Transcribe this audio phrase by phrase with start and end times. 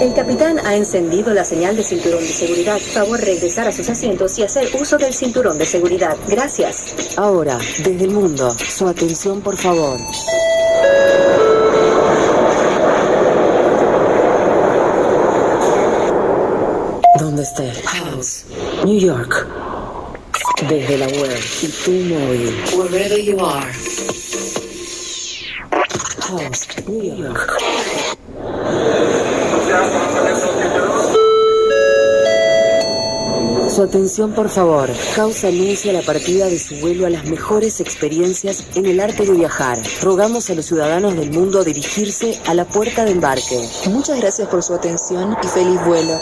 [0.00, 2.78] El capitán ha encendido la señal de cinturón de seguridad.
[2.78, 6.16] Favor regresar a sus asientos y hacer uso del cinturón de seguridad.
[6.26, 6.94] Gracias.
[7.16, 10.00] Ahora, desde el mundo, su atención por favor.
[17.18, 17.70] ¿Dónde esté?
[17.84, 18.44] House,
[18.84, 19.59] New York.
[20.68, 22.54] Desde la web y tu móvil.
[22.76, 23.72] Wherever you are.
[26.20, 27.56] House, New York.
[33.70, 34.90] Su atención, por favor.
[35.14, 39.32] Causa anuncia la partida de su vuelo a las mejores experiencias en el arte de
[39.32, 39.78] viajar.
[40.02, 43.66] Rogamos a los ciudadanos del mundo a dirigirse a la puerta de embarque.
[43.86, 46.20] Muchas gracias por su atención y feliz vuelo.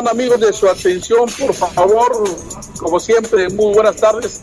[0.00, 1.26] ¿Cómo están amigos de su atención?
[1.38, 2.24] Por favor,
[2.78, 4.40] como siempre, muy buenas tardes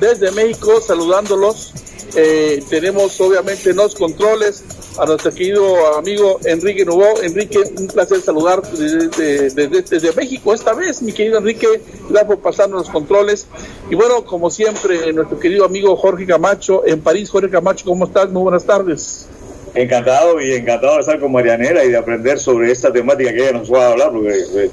[0.00, 1.72] desde México, saludándolos.
[2.16, 4.64] Eh, tenemos obviamente en los controles
[4.98, 7.22] a nuestro querido amigo Enrique Nubo.
[7.22, 11.68] Enrique, un placer saludar desde, desde, desde México esta vez, mi querido Enrique,
[12.08, 13.46] gracias por pasarnos los controles.
[13.88, 17.30] Y bueno, como siempre, nuestro querido amigo Jorge Camacho en París.
[17.30, 18.28] Jorge Camacho, ¿cómo estás?
[18.30, 19.28] Muy buenas tardes.
[19.72, 23.58] Encantado y encantado de estar con Marianela y de aprender sobre esta temática que ella
[23.58, 24.70] nos va a hablar, porque eh,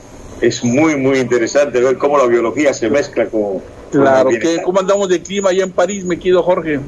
[0.47, 3.59] es muy, muy interesante ver cómo la biología se mezcla con...
[3.91, 6.79] Claro, con que, ¿cómo andamos de clima allá en París, mi querido Jorge?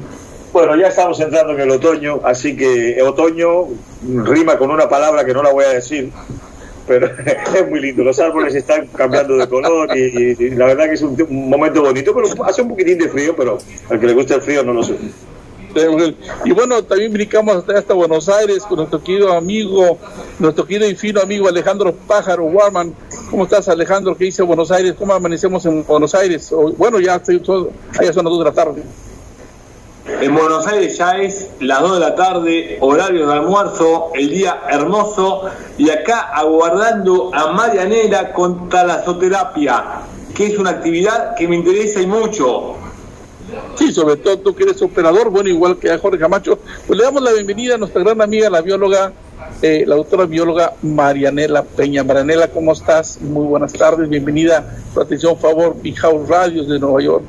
[0.52, 3.68] Bueno, ya estamos entrando en el otoño, así que otoño
[4.24, 6.10] rima con una palabra que no la voy a decir,
[6.86, 7.08] pero
[7.54, 8.02] es muy lindo.
[8.04, 11.48] Los árboles están cambiando de color y, y- y la verdad que es un, un
[11.50, 13.58] momento bonito, pero hace un poquitín de frío, pero
[13.90, 14.94] al que le gusta el frío no lo sé.
[16.44, 19.98] Y bueno, también brincamos hasta, Buenos Aires con nuestro querido amigo,
[20.38, 22.94] nuestro querido y fino amigo Alejandro Pájaro Warman.
[23.30, 24.16] ¿Cómo estás, Alejandro?
[24.16, 24.94] ¿Qué dice Buenos Aires?
[24.98, 26.50] ¿Cómo amanecemos en Buenos Aires?
[26.78, 28.82] Bueno, ya estoy todo, allá son las 2 de la tarde.
[30.22, 34.62] En Buenos Aires ya es las 2 de la tarde, horario de almuerzo, el día
[34.70, 35.42] hermoso,
[35.76, 39.84] y acá aguardando a Marianela con talasoterapia,
[40.34, 42.85] que es una actividad que me interesa y mucho.
[43.76, 46.58] Sí, sobre todo tú que eres operador, bueno, igual que a Jorge Camacho.
[46.86, 49.12] Pues le damos la bienvenida a nuestra gran amiga, la bióloga,
[49.62, 52.02] eh, la doctora bióloga Marianela Peña.
[52.02, 53.20] Marianela, ¿cómo estás?
[53.20, 54.78] Muy buenas tardes, bienvenida.
[54.94, 57.24] Tu atención, favor, House Radios de Nueva York.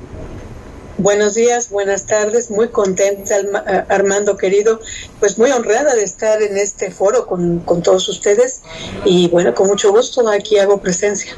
[1.00, 4.80] Buenos días, buenas tardes, muy contenta eh, Armando querido,
[5.20, 8.62] pues muy honrada de estar en este foro con, con todos ustedes
[9.06, 11.36] y bueno, con mucho gusto aquí hago presencia.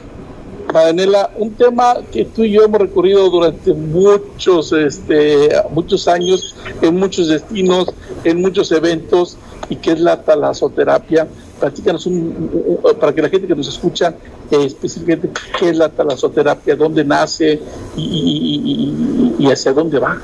[0.73, 6.95] Marianela, un tema que tú y yo hemos recorrido durante muchos, este, muchos años, en
[6.95, 7.87] muchos destinos,
[8.23, 9.37] en muchos eventos,
[9.69, 11.27] y que es la talasoterapia.
[11.59, 14.15] Platícanos un, para que la gente que nos escucha,
[14.49, 17.59] específicamente, qué es la talasoterapia, dónde nace
[17.97, 20.21] y hacia dónde va.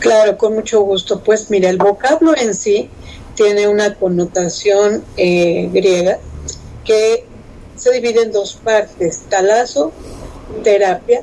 [0.00, 1.20] Claro, con mucho gusto.
[1.20, 2.88] Pues mira, el vocablo en sí
[3.34, 6.18] tiene una connotación eh, griega
[6.84, 7.26] que
[7.80, 9.92] se divide en dos partes, talazo,
[10.62, 11.22] terapia.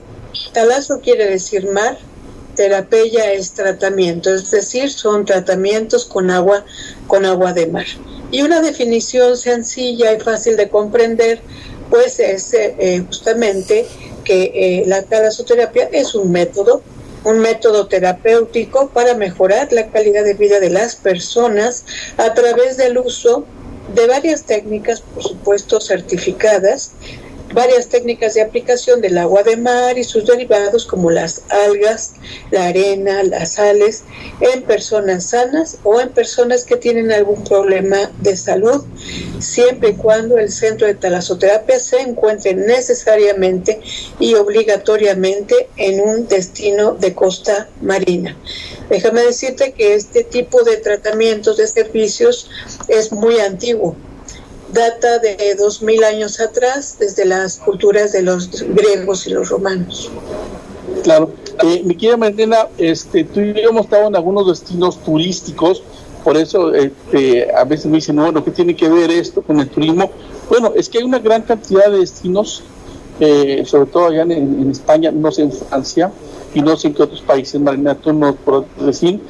[0.54, 1.98] Talazo quiere decir mar,
[2.56, 6.66] terapia es tratamiento, es decir, son tratamientos con agua,
[7.06, 7.86] con agua de mar.
[8.32, 11.42] Y una definición sencilla y fácil de comprender,
[11.92, 13.86] pues es eh, justamente
[14.24, 16.82] que eh, la talasoterapia es un método
[17.24, 21.84] un método terapéutico para mejorar la calidad de vida de las personas
[22.16, 23.46] a través del uso
[23.88, 26.92] de varias técnicas, por supuesto, certificadas,
[27.54, 32.14] varias técnicas de aplicación del agua de mar y sus derivados como las algas,
[32.52, 34.04] la arena, las sales,
[34.42, 38.84] en personas sanas o en personas que tienen algún problema de salud,
[39.40, 43.82] siempre y cuando el centro de talasoterapia se encuentre necesariamente
[44.20, 48.38] y obligatoriamente en un destino de costa marina.
[48.90, 52.50] Déjame decirte que este tipo de tratamientos, de servicios,
[52.88, 53.96] es muy antiguo
[54.72, 60.10] data de dos mil años atrás, desde las culturas de los griegos y los romanos.
[61.04, 61.32] Claro.
[61.64, 65.82] Eh, mi querida Marianela, este, tú y hemos estado en algunos destinos turísticos,
[66.24, 69.70] por eso este, a veces me dicen, bueno, ¿qué tiene que ver esto con el
[69.70, 70.12] turismo?
[70.50, 72.64] Bueno, es que hay una gran cantidad de destinos,
[73.20, 76.12] eh, sobre todo allá en España, no sé en Francia,
[76.58, 79.22] y no sé en qué otros países, Marina, tú podrás decir,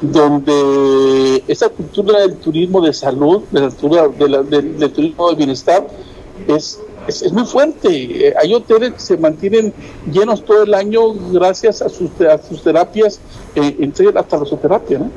[0.00, 5.84] donde esa cultura del turismo de salud, de la de la- del, turismo de bienestar,
[6.46, 6.78] es,
[7.08, 8.32] es, muy fuerte.
[8.40, 9.74] hay hoteles que se mantienen
[10.12, 13.18] llenos todo el año gracias a sus, a sus terapias,
[13.56, 15.10] entre la talasoterapia, ¿no?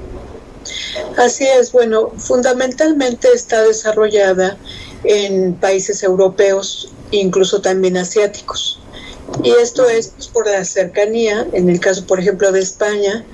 [1.18, 4.58] Así es, bueno, fundamentalmente está desarrollada
[5.04, 8.80] en países europeos, incluso también asiáticos.
[9.44, 13.26] Y esto es pues, por la cercanía, en el caso, por ejemplo, de España,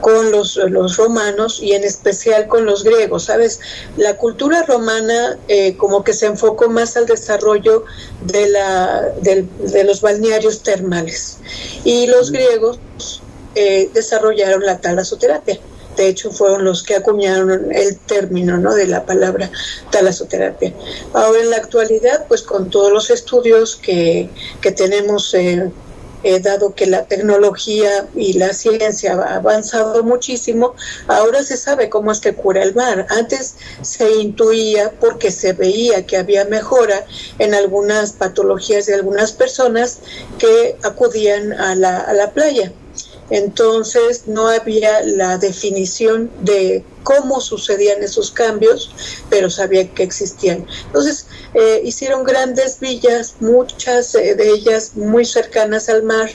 [0.00, 3.60] con los, los romanos y en especial con los griegos, ¿sabes?
[3.96, 7.84] La cultura romana eh, como que se enfocó más al desarrollo
[8.24, 11.38] de, la, de, los balnearios termales.
[11.84, 12.78] Y los griegos
[13.54, 15.58] eh, desarrollaron la talasoterapia
[15.98, 18.74] de hecho fueron los que acuñaron el término ¿no?
[18.74, 19.50] de la palabra
[19.90, 20.72] talasoterapia.
[21.12, 24.30] Ahora en la actualidad, pues con todos los estudios que,
[24.60, 25.70] que tenemos, eh,
[26.22, 30.74] eh, dado que la tecnología y la ciencia ha avanzado muchísimo,
[31.08, 33.06] ahora se sabe cómo es que cura el mar.
[33.10, 37.06] Antes se intuía porque se veía que había mejora
[37.38, 39.98] en algunas patologías de algunas personas
[40.38, 42.72] que acudían a la, a la playa
[43.30, 48.90] entonces no había la definición de cómo sucedían esos cambios,
[49.30, 50.66] pero sabía que existían.
[50.86, 56.30] Entonces eh, hicieron grandes villas, muchas eh, de ellas muy cercanas al mar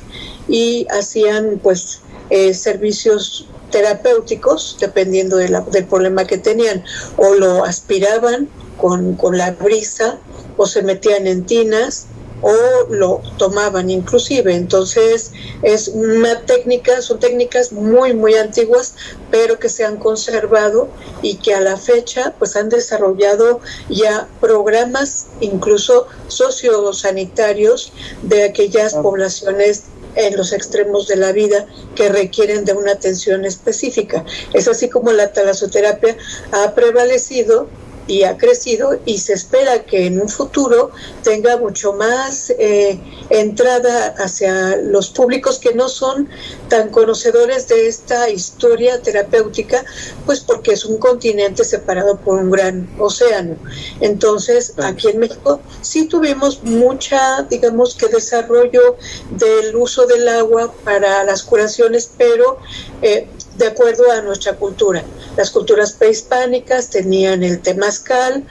[0.48, 6.84] y hacían pues eh, servicios terapéuticos dependiendo de del problema que tenían
[7.18, 8.48] o lo aspiraban
[8.78, 10.20] con, con la brisa
[10.58, 12.06] o se metían en tinas
[12.44, 12.54] o
[12.90, 14.54] lo tomaban inclusive.
[14.54, 15.32] Entonces
[15.64, 18.96] es una técnica, son técnicas muy, muy antiguas,
[19.32, 20.90] pero que se han conservado
[21.22, 29.02] y que a la fecha pues han desarrollado ya programas incluso sociosanitarios de aquellas ah.
[29.02, 29.86] poblaciones
[30.16, 34.24] en los extremos de la vida que requieren de una atención específica.
[34.54, 36.18] Es así como la talasoterapia
[36.52, 37.68] ha prevalecido
[38.08, 40.92] y ha crecido y se espera que en un futuro
[41.24, 46.30] tenga mucho más eh, entrada hacia los públicos que no son
[46.70, 49.84] tan conocedores de esta historia terapéutica,
[50.26, 53.56] pues porque es un continente separado por un gran océano.
[54.02, 58.98] Entonces, aquí en México sí tuvimos mucha, digamos que desarrollo
[59.32, 62.58] del uso del agua para las curaciones, pero
[63.02, 63.28] eh,
[63.58, 65.04] de acuerdo a nuestra cultura.
[65.38, 68.44] Las culturas prehispánicas tenían el temazcal,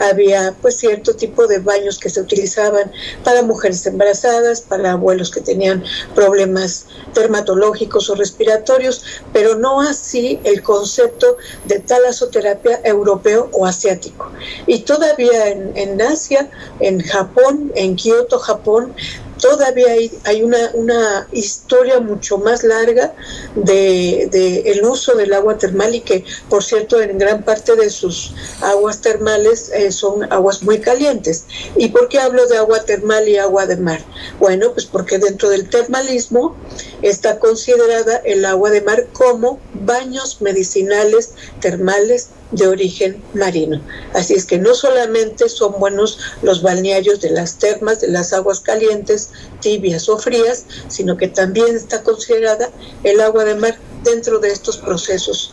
[0.00, 2.92] había pues cierto tipo de baños que se utilizaban
[3.24, 5.84] para mujeres embarazadas, para abuelos que tenían
[6.14, 14.30] problemas dermatológicos o respiratorios, pero no así el concepto de talasoterapia europeo o asiático.
[14.66, 16.50] Y todavía en, en Asia,
[16.80, 18.94] en Japón, en Kioto, Japón,
[19.40, 19.88] todavía
[20.24, 23.14] hay, una, una, historia mucho más larga
[23.54, 24.24] de,
[24.66, 29.00] el uso del agua termal y que, por cierto, en gran parte de sus aguas
[29.00, 31.44] termales eh, son aguas muy calientes.
[31.76, 34.00] ¿Y por qué hablo de agua termal y agua de mar?
[34.38, 36.56] Bueno, pues porque dentro del termalismo
[37.02, 43.80] está considerada el agua de mar como baños medicinales termales de origen marino.
[44.14, 48.60] Así es que no solamente son buenos los balnearios de las termas, de las aguas
[48.60, 49.30] calientes,
[49.60, 52.70] tibias o frías, sino que también está considerada
[53.04, 55.52] el agua de mar dentro de estos procesos,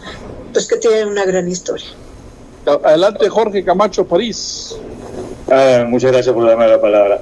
[0.54, 1.88] pues que tienen una gran historia.
[2.66, 4.76] Adelante Jorge Camacho París.
[5.52, 7.22] Ah, muchas gracias por darme la palabra.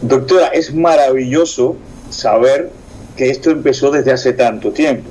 [0.00, 1.76] Doctora, es maravilloso
[2.10, 2.70] saber
[3.18, 5.10] que esto empezó desde hace tanto tiempo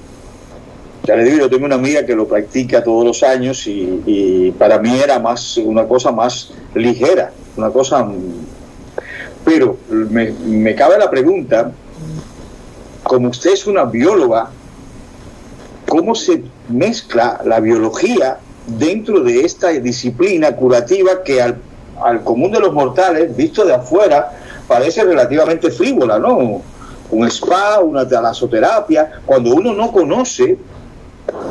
[1.07, 4.77] ya le digo, yo tengo una amiga que lo practica todos los años y, para
[4.77, 8.05] mí era más una cosa más ligera, una cosa...
[9.45, 11.71] Pero me, cabe la pregunta,
[13.03, 14.49] como usted es una bióloga,
[15.87, 22.73] ¿cómo se mezcla la biología dentro de esta disciplina curativa que al común de los
[22.73, 24.37] mortales, visto de afuera,
[24.67, 26.61] parece relativamente frívola, ¿no?
[27.09, 30.57] Un spa, una talasoterapia, cuando uno no conoce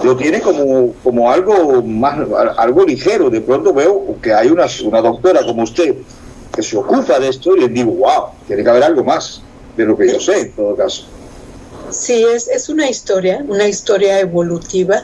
[0.03, 2.19] lo tiene como, como algo más
[2.57, 3.31] algo ligero.
[3.31, 5.97] De pronto veo que hay una, una doctora como usted
[6.55, 9.43] que se ocupa de esto y le digo, wow, tiene que haber algo más
[9.77, 11.05] de lo que yo sé en todo caso.
[11.91, 15.03] Sí, es, es una historia, una historia evolutiva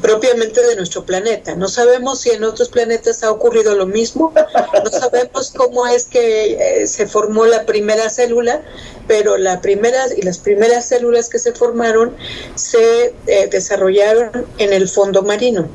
[0.00, 1.54] propiamente de nuestro planeta.
[1.54, 4.32] No sabemos si en otros planetas ha ocurrido lo mismo,
[4.84, 8.62] no sabemos cómo es que eh, se formó la primera célula,
[9.06, 12.16] pero la primera, y las primeras células que se formaron
[12.54, 15.68] se eh, desarrollaron en el fondo marino.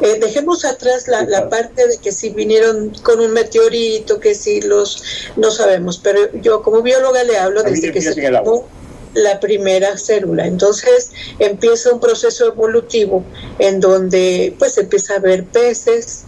[0.00, 4.60] Eh, dejemos atrás la, la, parte de que si vinieron con un meteorito, que si
[4.60, 5.02] los
[5.34, 8.68] no sabemos, pero yo como bióloga le hablo desde que se formó
[9.14, 10.46] la primera célula.
[10.46, 13.24] Entonces empieza un proceso evolutivo
[13.58, 16.24] en donde pues empieza a ver peces,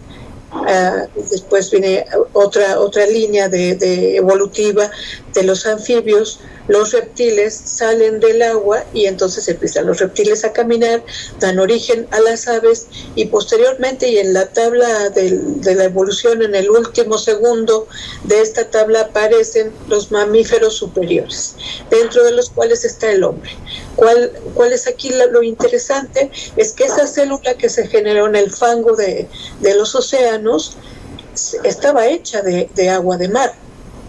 [0.53, 4.91] Ah, después viene otra, otra línea de, evolutiva
[5.35, 11.03] de los anfibios, los reptiles salen del agua y entonces empiezan los reptiles a caminar,
[11.41, 16.55] dan origen a las aves y posteriormente y en la tabla de, la evolución, en
[16.55, 17.89] el último segundo
[18.25, 21.57] de esta tabla aparecen los mamíferos superiores,
[21.91, 23.51] dentro de los cuales está el hombre.
[23.97, 26.31] ¿Cuál, cuál es aquí lo interesante?
[26.57, 29.29] Es que esa célula que se generó en el fango de,
[29.61, 30.77] de los océanos
[31.65, 33.53] estaba hecha de, de agua de mar.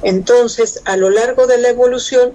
[0.04, 2.34] Entonces, a lo largo de la evolución,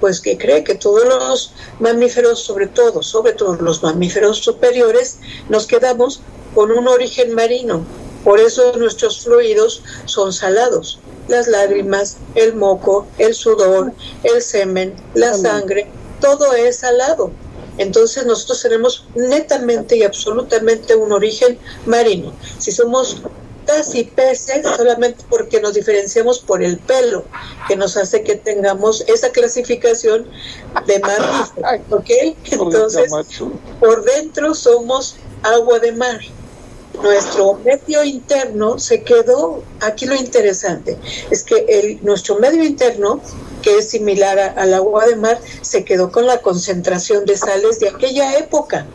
[0.00, 5.66] pues que cree que todos los mamíferos, sobre todo, sobre todo los mamíferos superiores, nos
[5.66, 6.20] quedamos
[6.54, 7.84] con un origen marino.
[8.24, 10.98] Por eso nuestros fluidos son salados.
[11.28, 17.30] Las lágrimas, el moco, el sudor, el semen, la sangre, todo es salado.
[17.76, 22.32] Entonces nosotros tenemos netamente y absolutamente un origen marino.
[22.58, 23.22] Si somos
[23.68, 27.24] casi peces, solamente porque nos diferenciamos por el pelo,
[27.68, 30.26] que nos hace que tengamos esa clasificación
[30.86, 31.20] de mar.
[31.90, 32.10] ¿Ok?
[32.50, 33.12] Entonces,
[33.78, 36.18] por dentro somos agua de mar
[37.02, 40.98] nuestro medio interno se quedó, aquí lo interesante,
[41.30, 43.20] es que el, nuestro medio interno,
[43.62, 47.90] que es similar al agua de mar, se quedó con la concentración de sales de
[47.90, 48.86] aquella época,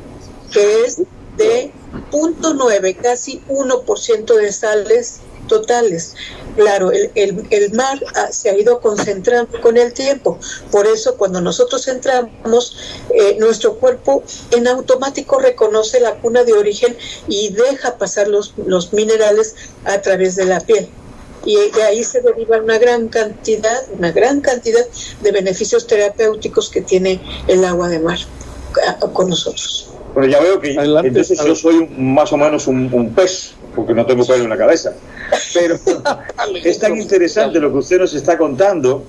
[0.52, 1.02] que es
[1.38, 1.72] de
[2.14, 6.14] 0.9, casi 1% de sales totales.
[6.56, 7.12] Claro, el,
[7.50, 10.38] el, mar ah, se ha ido concentrando con el tiempo.
[10.72, 12.78] Por eso cuando nosotros entramos,
[13.10, 16.96] eh, nuestro cuerpo en automático reconoce la cuna de origen
[17.28, 19.56] y deja pasar los, los minerales
[19.86, 20.88] a través de la piel
[21.46, 24.86] y de ahí se deriva una gran cantidad, una gran cantidad
[25.22, 28.20] de beneficios terapéuticos que tiene el agua de mar
[28.88, 29.93] ah, con nosotros.
[30.14, 34.06] Bueno, ya veo que entonces yo soy más o menos un, un pez, porque no
[34.06, 34.94] tengo pelo en la cabeza.
[35.54, 35.76] Pero
[36.64, 39.04] es tan interesante lo que usted nos está contando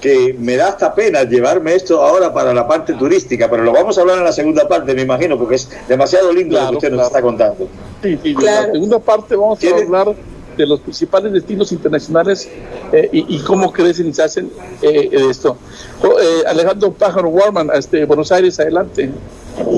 [0.00, 3.98] que me da hasta pena llevarme esto ahora para la parte turística, pero lo vamos
[3.98, 6.90] a hablar en la segunda parte, me imagino, porque es demasiado lindo lo que usted
[6.90, 7.68] nos está contando.
[8.02, 10.14] Sí, sí, en la segunda parte vamos a hablar
[10.56, 12.48] de los principales destinos internacionales
[12.92, 14.50] eh, y, cómo crecen y se hacen
[14.82, 15.56] eh, esto.
[16.02, 19.10] Eh, Alejandro Pájaro Warman, este, Buenos Aires, adelante.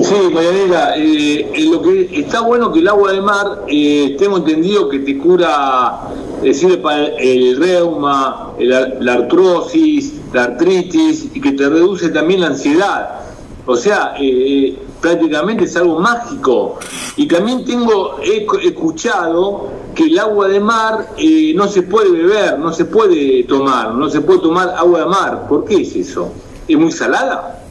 [0.03, 4.89] Sí, Marianela, eh, lo que está bueno que el agua de mar, eh, tengo entendido
[4.89, 6.01] que te cura,
[6.53, 13.19] sirve para el reuma, la artrosis, la artritis y que te reduce también la ansiedad.
[13.65, 14.15] O sea,
[15.03, 16.79] prácticamente es algo mágico.
[17.17, 22.57] Y también tengo he escuchado que el agua de mar eh, no se puede beber,
[22.57, 25.47] no se puede tomar, no se puede tomar agua de mar.
[25.47, 26.31] ¿Por qué es eso?
[26.67, 27.62] ¿Es muy salada?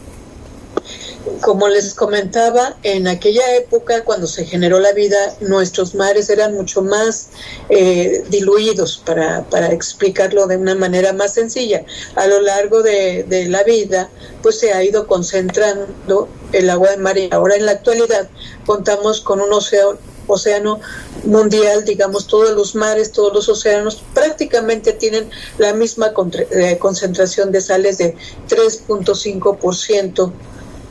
[1.40, 6.82] Como les comentaba, en aquella época, cuando se generó la vida, nuestros mares eran mucho
[6.82, 7.28] más
[7.68, 11.84] eh, diluidos, para, para, explicarlo de una manera más sencilla.
[12.16, 14.10] A lo largo de, de la vida,
[14.42, 18.28] pues se ha ido concentrando el agua de mar y ahora en la actualidad
[18.66, 20.80] contamos con un océano océano
[21.24, 26.12] mundial, digamos, todos los mares, todos los océanos prácticamente tienen la misma
[26.50, 28.16] eh, concentración de sales de
[28.48, 30.32] 3.5%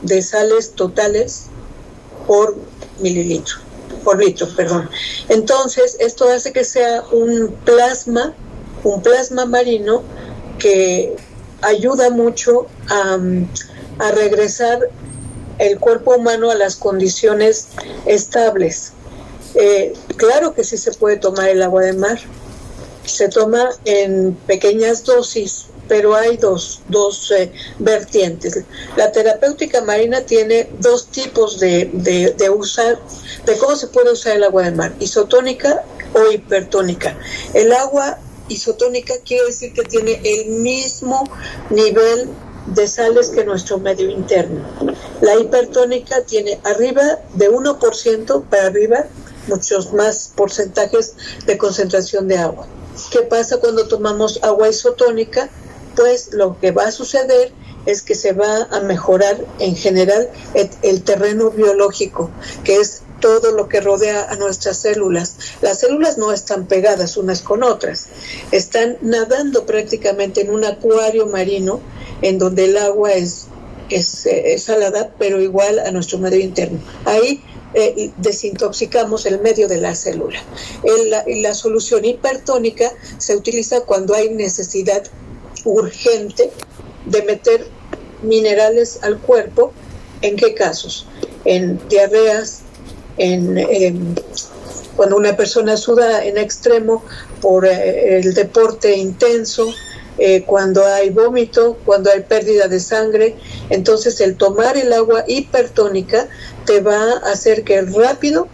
[0.02, 1.46] de sales totales
[2.26, 2.56] por
[3.00, 3.56] mililitro,
[4.04, 4.88] por litro, perdón.
[5.28, 8.34] Entonces, esto hace que sea un plasma,
[8.84, 10.02] un plasma marino
[10.58, 11.16] que
[11.62, 13.18] ayuda mucho a,
[13.98, 14.90] a regresar
[15.58, 17.68] el cuerpo humano a las condiciones
[18.06, 18.92] estables.
[19.54, 22.18] Eh, claro que sí se puede tomar el agua de mar.
[23.04, 28.62] Se toma en pequeñas dosis, pero hay dos, dos eh, vertientes.
[28.96, 32.98] La terapéutica marina tiene dos tipos de, de, usar,
[33.44, 35.84] de cómo se puede usar el agua de mar, isotónica
[36.14, 37.16] o hipertónica.
[37.54, 41.24] El agua isotónica quiere decir que tiene el mismo
[41.70, 42.28] nivel
[42.66, 44.64] de sales que nuestro medio interno.
[45.20, 47.02] La hipertónica tiene arriba
[47.34, 49.06] de 1% para arriba
[49.48, 51.14] muchos más porcentajes
[51.46, 52.66] de concentración de agua.
[53.10, 55.48] ¿Qué pasa cuando tomamos agua isotónica?
[55.96, 57.52] Pues lo que va a suceder
[57.86, 60.28] es que se va a mejorar en general
[60.82, 62.30] el, terreno biológico,
[62.64, 65.36] que es todo lo que rodea a nuestras células.
[65.60, 68.08] Las células no están pegadas unas con otras,
[68.50, 71.80] están nadando prácticamente en un acuario marino
[72.20, 73.46] en donde el agua es,
[73.90, 76.78] es, eh, salada, pero igual a nuestro medio interno.
[77.04, 77.42] Ahí
[77.74, 80.40] eh, desintoxicamos el medio de la célula.
[81.08, 85.04] la, la solución hipertónica se utiliza cuando hay necesidad
[85.64, 86.50] urgente
[87.06, 87.66] de meter
[88.22, 89.72] minerales al cuerpo.
[90.20, 91.06] ¿En qué casos?
[91.44, 92.60] En diarreas,
[93.18, 94.14] en,
[94.96, 97.02] cuando una persona suda en extremo
[97.40, 99.72] por eh, el deporte intenso,
[100.18, 103.36] eh, cuando hay vómito, cuando hay pérdida de sangre.
[103.70, 106.28] Entonces el tomar el agua hipertónica
[106.66, 108.48] te va a hacer que rápido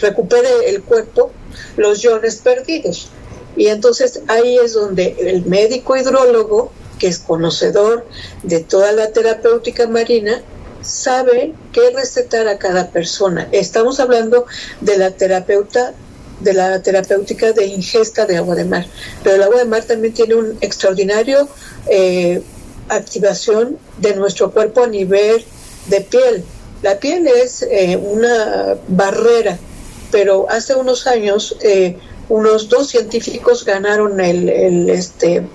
[0.00, 1.30] recupere el cuerpo
[1.76, 3.10] los iones perdidos.
[3.60, 8.06] Y entonces ahí es donde el médico hidrólogo, que es conocedor
[8.42, 10.40] de toda la terapéutica marina,
[10.80, 13.50] sabe qué recetar a cada persona.
[13.52, 14.46] Estamos hablando
[14.80, 15.92] de la terapeuta
[16.40, 18.86] de la terapéutica de ingesta de agua de mar.
[19.22, 21.46] Pero el agua de mar también tiene un extraordinario
[21.86, 22.40] eh,
[22.88, 25.44] activación de nuestro cuerpo a nivel
[25.88, 26.44] de piel.
[26.80, 29.58] La piel es eh, una barrera,
[30.10, 31.98] pero hace unos años eh,
[32.30, 35.46] unos dos científicos ganaron el, el este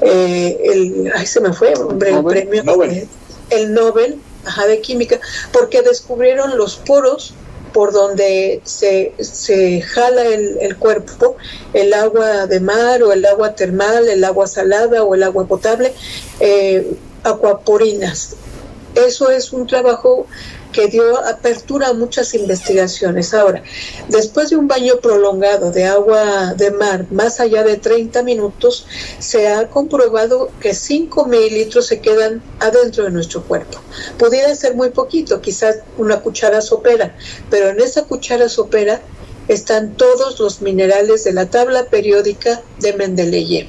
[0.00, 3.08] el ay se me fue hombre, el premio Nobel.
[3.50, 5.18] el Nobel ajá, de química
[5.52, 7.34] porque descubrieron los poros
[7.72, 11.36] por donde se, se jala el, el, cuerpo,
[11.72, 15.92] el agua de mar o el agua termal, el agua salada o el agua potable,
[16.38, 16.94] eh,
[17.24, 18.36] acuaporinas.
[18.94, 20.28] Eso es un trabajo
[20.74, 23.32] que dio apertura a muchas investigaciones.
[23.32, 23.62] Ahora,
[24.08, 28.86] después de un baño prolongado de agua de mar más allá de 30 minutos,
[29.20, 33.78] se ha comprobado que 5 mililitros se quedan adentro de nuestro cuerpo.
[34.18, 37.16] Pudiera ser muy poquito, quizás una cuchara sopera,
[37.50, 39.00] pero en esa cuchara sopera
[39.46, 43.68] están todos los minerales de la tabla periódica de Mendeleev,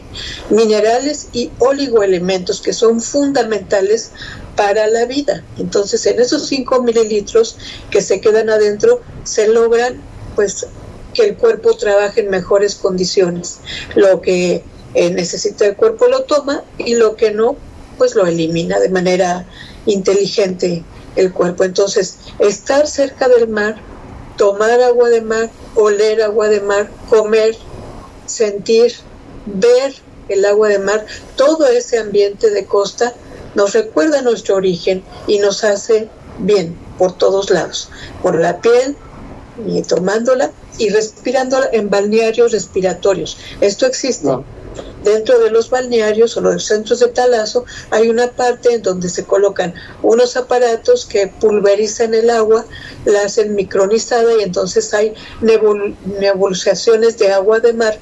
[0.49, 4.11] minerales y oligoelementos que son fundamentales
[4.55, 5.43] para la vida.
[5.57, 7.57] Entonces, en esos 5 mililitros
[7.89, 10.01] que se quedan adentro, se logran
[10.35, 10.67] pues
[11.13, 13.59] que el cuerpo trabaje en mejores condiciones.
[13.95, 17.55] Lo que eh, necesita el cuerpo lo toma y lo que no,
[17.97, 19.45] pues lo elimina de manera
[19.85, 20.83] inteligente
[21.15, 21.63] el cuerpo.
[21.63, 23.77] Entonces, estar cerca del mar,
[24.37, 27.55] tomar agua de mar, oler agua de mar, comer,
[28.25, 28.93] sentir,
[29.45, 29.95] ver
[30.27, 33.13] el agua de mar, todo ese ambiente de costa
[33.55, 37.89] nos recuerda nuestro origen y nos hace bien por todos lados,
[38.21, 38.95] por la piel,
[39.65, 43.37] y tomándola y respirándola en balnearios respiratorios.
[43.61, 44.27] Esto existe.
[44.27, 44.43] No.
[45.05, 49.23] Dentro de los balnearios o los centros de talazo hay una parte en donde se
[49.23, 52.65] colocan unos aparatos que pulverizan el agua,
[53.05, 57.97] la hacen micronizada y entonces hay nebul nebulizaciones de agua de mar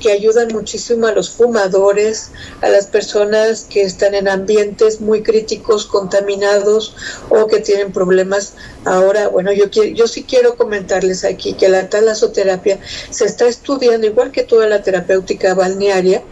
[0.00, 2.30] que ayudan muchísimo a los fumadores,
[2.60, 6.94] a las personas que están en ambientes muy críticos, contaminados
[7.28, 8.54] o que tienen problemas.
[8.84, 12.78] Ahora, bueno, yo, quiero, yo sí quiero comentarles aquí que la talasoterapia
[13.10, 16.22] se está estudiando, igual que toda la terapéutica balnearia,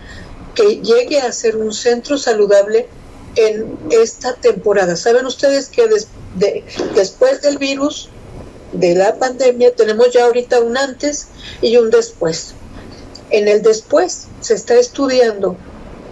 [0.54, 2.86] que llegue a ser un centro saludable
[3.36, 4.96] en esta temporada.
[4.96, 8.08] ¿Saben ustedes que des, de, después del virus,
[8.72, 11.28] de la pandemia, tenemos ya ahorita un antes
[11.60, 12.54] y un después?
[13.30, 15.56] En el después se está estudiando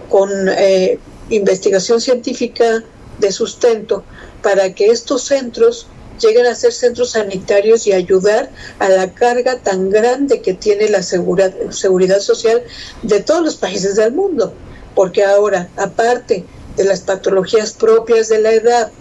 [0.09, 0.99] con eh,
[1.29, 2.83] investigación científica
[3.19, 4.03] de sustento
[4.41, 5.87] para que estos centros
[6.19, 8.49] lleguen a ser centros sanitarios y ayudar
[8.79, 12.63] a la carga tan grande que tiene la seguridad, seguridad social
[13.01, 14.53] de todos los países del mundo.
[14.95, 16.45] Porque ahora, aparte
[16.75, 18.91] de las patologías propias de la edad,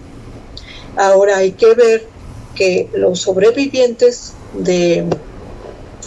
[0.97, 2.07] ahora hay que ver
[2.55, 5.05] que los sobrevivientes de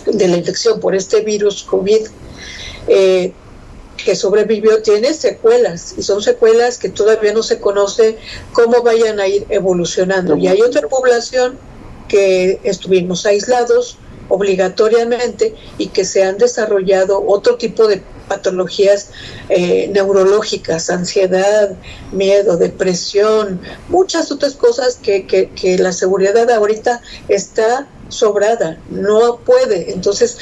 [0.05, 2.07] de la infección por este virus COVID
[2.87, 3.33] eh,
[3.97, 8.17] que sobrevivió tiene secuelas y son secuelas que todavía no se conoce
[8.51, 10.35] cómo vayan a ir evolucionando.
[10.35, 11.57] Y hay otra población
[12.07, 19.11] que estuvimos aislados obligatoriamente y que se han desarrollado otro tipo de patologías
[19.49, 21.75] eh, neurológicas, ansiedad,
[22.11, 29.91] miedo, depresión, muchas otras cosas que, que, que la seguridad ahorita está sobrada, no puede.
[29.91, 30.37] Entonces,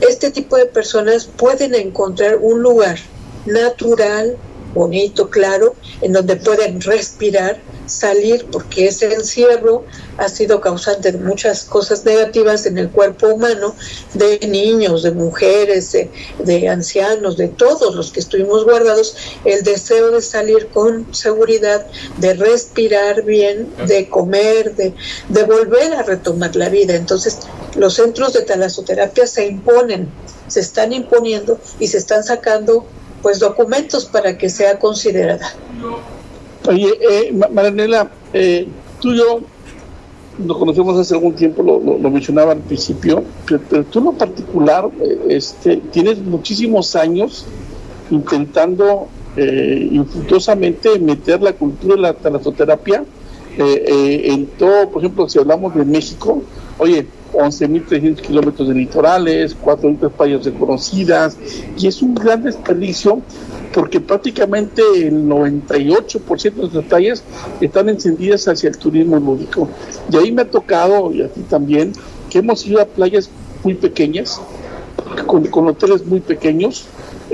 [0.00, 2.98] este tipo de personas pueden encontrar un lugar
[3.46, 4.36] natural,
[4.74, 9.84] bonito, claro, en donde pueden respirar, salir, porque ese encierro
[10.16, 13.74] ha sido causante de muchas cosas negativas en el cuerpo humano,
[14.14, 20.12] de niños, de mujeres, de, de, ancianos, de todos los que estuvimos guardados, el deseo
[20.12, 21.86] de salir con seguridad,
[22.18, 24.94] de respirar bien, de comer, de,
[25.28, 26.94] de volver a retomar la vida.
[26.94, 27.40] Entonces,
[27.74, 30.08] los centros de talasoterapia se imponen,
[30.46, 32.86] se están imponiendo y se están sacando
[33.22, 35.52] pues documentos para que sea considerada.
[36.68, 38.68] Oye, eh, Maranela, eh,
[39.00, 39.40] tú y yo
[40.38, 44.88] nos conocemos hace algún tiempo, lo, mencionaba al principio, pero, pero, tú en lo particular
[45.00, 47.44] eh, este, tienes muchísimos años
[48.10, 53.04] intentando eh, infructuosamente meter la cultura de la talasoterapia
[53.62, 56.42] en todo, por ejemplo, si hablamos de México,
[56.78, 61.36] oye, 11.300 kilómetros de litorales, 400 playas reconocidas,
[61.76, 63.22] y es un gran desperdicio
[63.72, 67.22] porque prácticamente el 98% de nuestras playas
[67.60, 69.68] están encendidas hacia el turismo lúdico.
[70.10, 71.92] Y ahí me ha tocado, y a ti también,
[72.28, 73.30] que hemos ido a playas
[73.62, 74.40] muy pequeñas,
[75.26, 76.86] con, hoteles muy pequeños,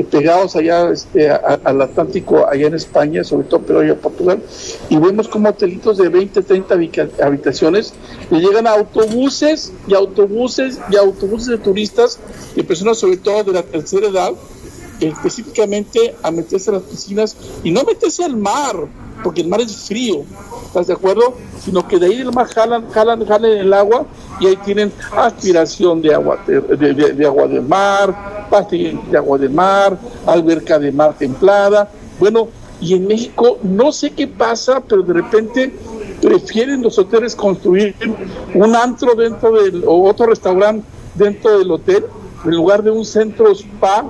[0.05, 4.43] pegados allá este, al Atlántico, allá en España, sobre todo, pero allá en Portugal,
[4.89, 6.75] y vemos como hotelitos de 20, 30
[7.23, 7.95] habitaciones
[8.31, 12.19] le llegan a autobuses y autobuses y autobuses de turistas
[12.55, 14.33] y personas sobre todo de la tercera edad
[15.01, 18.77] específicamente a meterse a las piscinas y no meterse al mar,
[19.23, 20.25] porque el mar es frío,
[20.67, 21.35] ¿estás de acuerdo?
[21.65, 24.07] Sino que de ahí del mar jalan, jalan, jalan el agua
[24.41, 29.49] y ahí tienen aspiración de agua de, de, agua de mar, pastilla de agua de
[29.49, 31.91] mar, alberca de mar templada.
[32.19, 32.49] Bueno,
[32.81, 35.73] y en México no sé qué pasa, pero de repente
[36.21, 37.95] prefieren los hoteles construir
[38.55, 42.05] un antro dentro del, o otro restaurante dentro del hotel
[42.45, 44.05] en lugar de un centro spa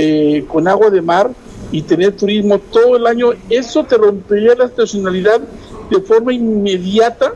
[0.00, 1.30] eh, con agua de mar
[1.72, 5.40] y tener turismo todo el año, eso te rompería la estacionalidad
[5.90, 7.32] de forma inmediata.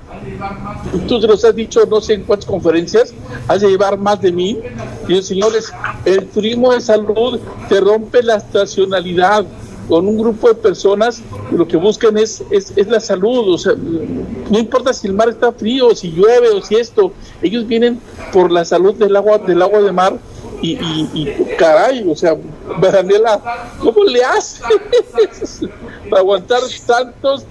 [1.09, 3.12] Tú te los has dicho no sé en cuántas conferencias,
[3.48, 4.61] has de llevar más de mil.
[5.09, 5.72] Y señores,
[6.05, 9.44] el turismo de salud te rompe la estacionalidad
[9.88, 11.20] con un grupo de personas
[11.51, 15.29] lo que buscan es, es, es, la salud, o sea, no importa si el mar
[15.29, 18.01] está frío, si llueve o si esto, ellos vienen
[18.33, 20.18] por la salud del agua, del agua de mar
[20.62, 20.79] y,
[21.12, 22.37] y, caray, o sea,
[22.81, 23.40] Daniela,
[23.79, 24.62] ¿cómo le hace
[26.09, 27.44] para aguantar tantos,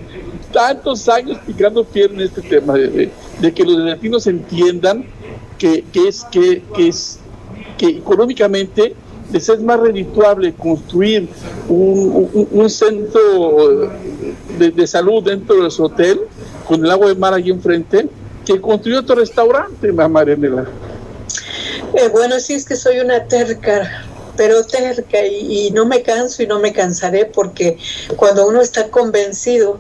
[0.52, 3.12] tantos años picando piel en este tema de,
[3.54, 5.06] que los latinos entiendan
[5.58, 7.20] que, es que, que es
[7.78, 8.96] que económicamente
[9.34, 11.28] es más redituable construir
[11.70, 13.90] un, centro
[14.58, 16.22] de, salud dentro de su hotel
[16.68, 18.08] con el agua de mar allí enfrente
[18.46, 20.68] que construir otro restaurante, Marianela.
[21.94, 24.06] Eh, bueno, sí es que soy una terca,
[24.38, 27.78] pero terca y, y no me canso y no me cansaré porque
[28.16, 29.78] cuando uno está convencido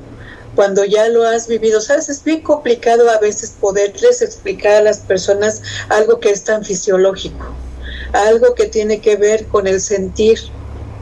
[0.56, 1.80] cuando ya lo has vivido.
[1.80, 6.65] Sabes, es bien complicado a veces poderles explicar a las personas algo que es tan
[6.65, 7.56] fisiológico
[8.13, 10.39] algo que tiene que ver con el sentir,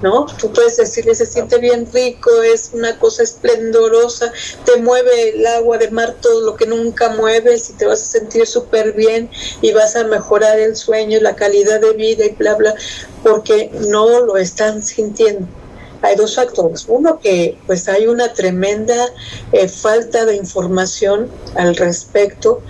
[0.02, 0.26] ¿no?
[0.40, 4.32] Tú puedes decirle, se siente bien rico, es una cosa esplendorosa,
[4.66, 8.06] te mueve el agua de mar todo lo que nunca mueves y te vas a
[8.06, 9.30] sentir súper bien
[9.62, 12.76] y vas a mejorar el sueño, la calidad de vida y bla, bla,
[13.24, 15.48] porque no lo están sintiendo.
[16.02, 16.86] Hay dos factores.
[16.88, 18.96] Uno que pues hay una tremenda
[19.52, 22.62] eh, falta de información al respecto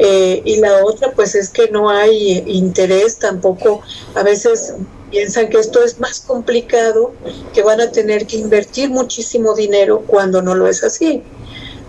[0.00, 3.82] eh, y la otra pues es que no hay interés tampoco,
[4.16, 4.74] a veces
[5.12, 7.12] piensan que esto es más complicado,
[7.54, 11.22] que van a tener que invertir muchísimo dinero cuando no lo es así.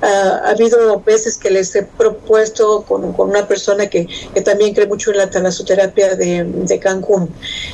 [0.02, 4.08] ha habido veces que les he propuesto con, una persona que,
[4.44, 7.30] también cree mucho en la talasoterapia de, de Cancún,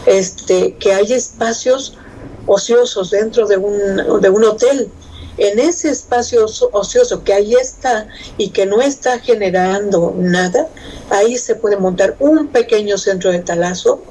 [0.06, 1.98] este, que hay espacios
[2.46, 4.92] ociosos dentro de un, de un hotel
[5.40, 8.08] en ese espacio ocioso que ahí está
[8.38, 10.68] y que no está generando nada,
[11.10, 14.04] ahí se puede montar un pequeño centro de talazo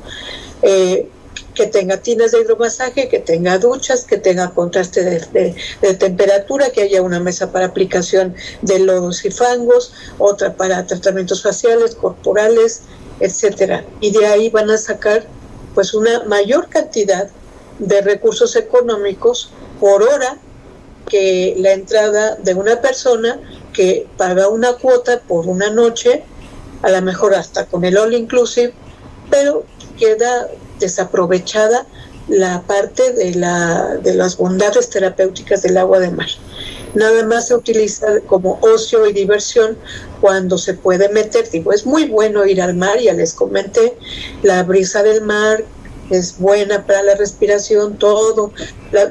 [0.63, 1.09] eh,
[1.59, 7.03] que tenga tinas de hidromasaje, que tenga duchas, que tenga contraste de, temperatura, que haya
[7.03, 12.83] una mesa para aplicación de lodos y fangos, otra para tratamientos faciales, corporales,
[13.19, 13.85] etcétera.
[14.01, 15.27] Y de ahí van a sacar
[15.75, 17.29] pues una mayor cantidad
[17.81, 20.39] de recursos económicos por hora
[21.09, 23.41] que la entrada de una persona
[23.73, 26.23] que paga una cuota por una noche,
[26.83, 28.73] a lo mejor hasta con el all inclusive,
[29.29, 29.65] pero
[29.99, 31.87] queda desaprovechada
[32.29, 36.29] la parte de, la, de las bondades terapéuticas del agua de mar.
[36.95, 39.79] Nada más se utiliza como ocio y diversión
[40.21, 41.49] cuando se puede meter.
[41.51, 43.97] Digo, es muy bueno ir al mar, ya les comenté,
[44.43, 45.65] la brisa del mar,
[46.11, 48.53] es buena para la respiración, todo,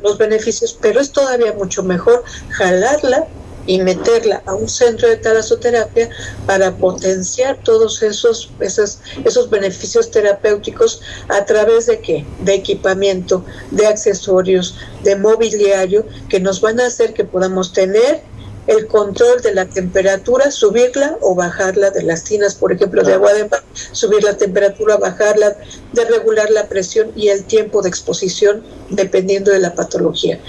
[0.03, 3.27] los beneficios, pero es todavía mucho mejor jalarla
[3.67, 6.09] y meterla a un centro de talasoterapia
[6.45, 12.25] para potenciar todos esos, esos, esos beneficios terapéuticos a través de qué?
[12.39, 18.21] De equipamiento, de accesorios, de mobiliario que nos van a hacer que podamos tener
[18.67, 23.33] el control de la temperatura, subirla o bajarla de las tinas, por ejemplo, de agua
[23.33, 25.57] de mar, subir la temperatura, bajarla,
[25.93, 30.39] de regular la presión y el tiempo de exposición dependiendo de la patología.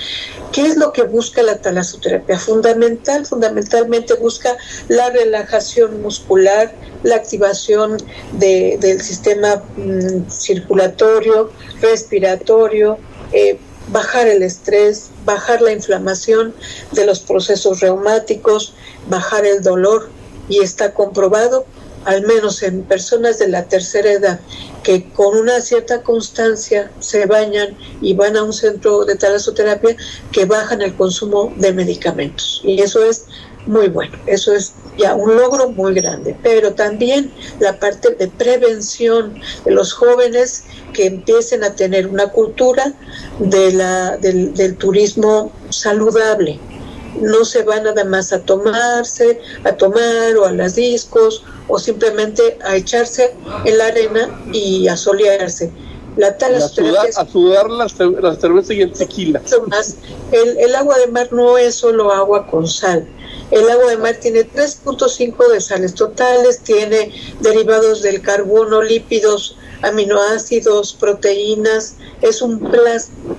[0.52, 2.38] ¿Qué es lo que busca la talasoterapia?
[2.38, 4.56] Fundamental, fundamentalmente busca
[4.88, 7.98] la relajación muscular, la activación
[8.32, 11.50] del sistema mm, circulatorio,
[11.80, 12.98] respiratorio,
[13.32, 13.58] eh,
[13.90, 16.54] bajar el estrés, bajar la inflamación
[16.92, 18.74] de los procesos reumáticos,
[19.08, 20.10] bajar el dolor
[20.48, 21.66] y está comprobado
[22.04, 24.40] al menos en personas de la tercera edad,
[24.82, 29.96] que con una cierta constancia se bañan y van a un centro de talasoterapia,
[30.32, 32.62] que bajan el consumo de medicamentos.
[32.64, 33.26] Y eso es
[33.68, 39.34] muy bueno, eso es ya un logro muy grande, pero también la parte de prevención
[39.64, 42.94] de los jóvenes que empiecen a tener una cultura
[43.38, 46.58] de la, del, del turismo saludable,
[47.20, 52.58] no se va nada más a tomarse, a tomar o a las discos o simplemente
[52.64, 55.70] a echarse en la arena y a solearse.
[56.16, 59.40] La a sudar, a sudar la, cerveza y el tequila.
[60.32, 63.06] El, el agua de mar no es solo agua con sal.
[63.50, 70.92] El agua de mar tiene 3.5 de sales totales, tiene derivados del carbono, lípidos, aminoácidos,
[70.94, 71.96] proteínas.
[72.20, 73.36] Es un plástico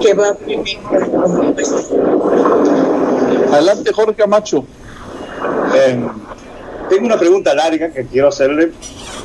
[0.00, 0.78] que va a vivir
[3.52, 4.64] Adelante, Jorge Camacho.
[6.88, 8.72] tengo una pregunta larga que quiero hacerle,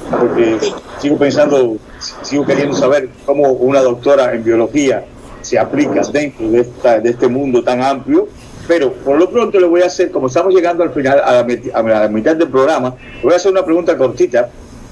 [0.10, 0.58] porque
[1.02, 1.78] sigo pensando,
[2.22, 5.06] sigo queriendo saber cómo una doctora en biología
[5.42, 8.28] se aplica dentro de, esta, de este mundo tan amplio,
[8.68, 12.08] pero por lo pronto le voy a hacer, como estamos llegando al final, a la,
[12.08, 14.50] mitad del programa, le voy a hacer una pregunta cortita,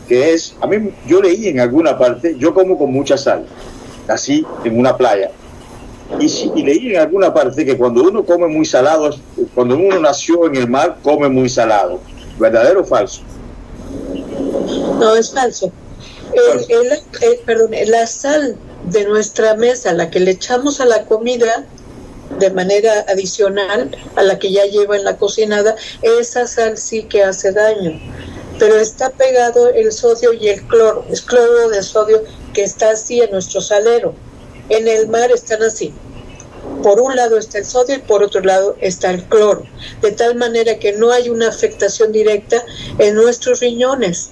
[0.08, 3.46] que es, a mí yo leí en alguna parte, yo como con mucha sal,
[4.08, 5.32] así en una playa,
[6.20, 9.16] y, leí en alguna parte que cuando uno come muy salado,
[9.54, 12.00] cuando uno nació en el mar, come muy salado.
[12.40, 13.22] ¿Verdadero o falso?
[15.00, 15.72] No, es falso.
[17.46, 21.66] perdón, la sal de nuestra mesa, la que le echamos a la comida
[22.40, 27.24] de manera adicional a la que ya lleva en la cocinada, esa sal sí que
[27.24, 28.00] hace daño.
[28.58, 32.24] Pero está pegado el sodio y el cloro, es cloro de sodio
[32.54, 34.14] que está así en nuestro salero
[34.70, 35.94] en el mar están así.
[36.84, 39.64] Por un lado está el sodio y por otro lado está el cloro,
[40.02, 42.64] de tal manera que no hay una afectación directa
[43.00, 44.30] en nuestros riñones.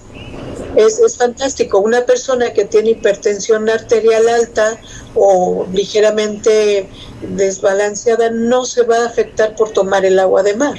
[0.76, 1.78] Es, es, fantástico.
[1.78, 4.78] Una persona que tiene hipertensión arterial alta
[5.14, 6.88] o ligeramente
[7.22, 10.76] desbalanceada no se va a afectar por tomar el agua de mar.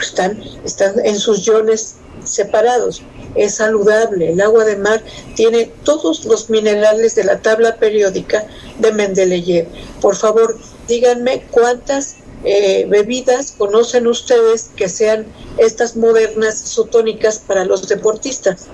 [0.00, 3.02] Están, están en sus iones separados
[3.34, 4.32] es saludable.
[4.32, 5.02] El agua de mar
[5.36, 8.46] tiene todos los minerales de la tabla periódica
[8.78, 9.68] de Mendeleev.
[10.00, 15.26] Por favor, díganme cuántas eh, bebidas conocen ustedes que sean
[15.58, 18.66] estas modernas isotónicas para los deportistas.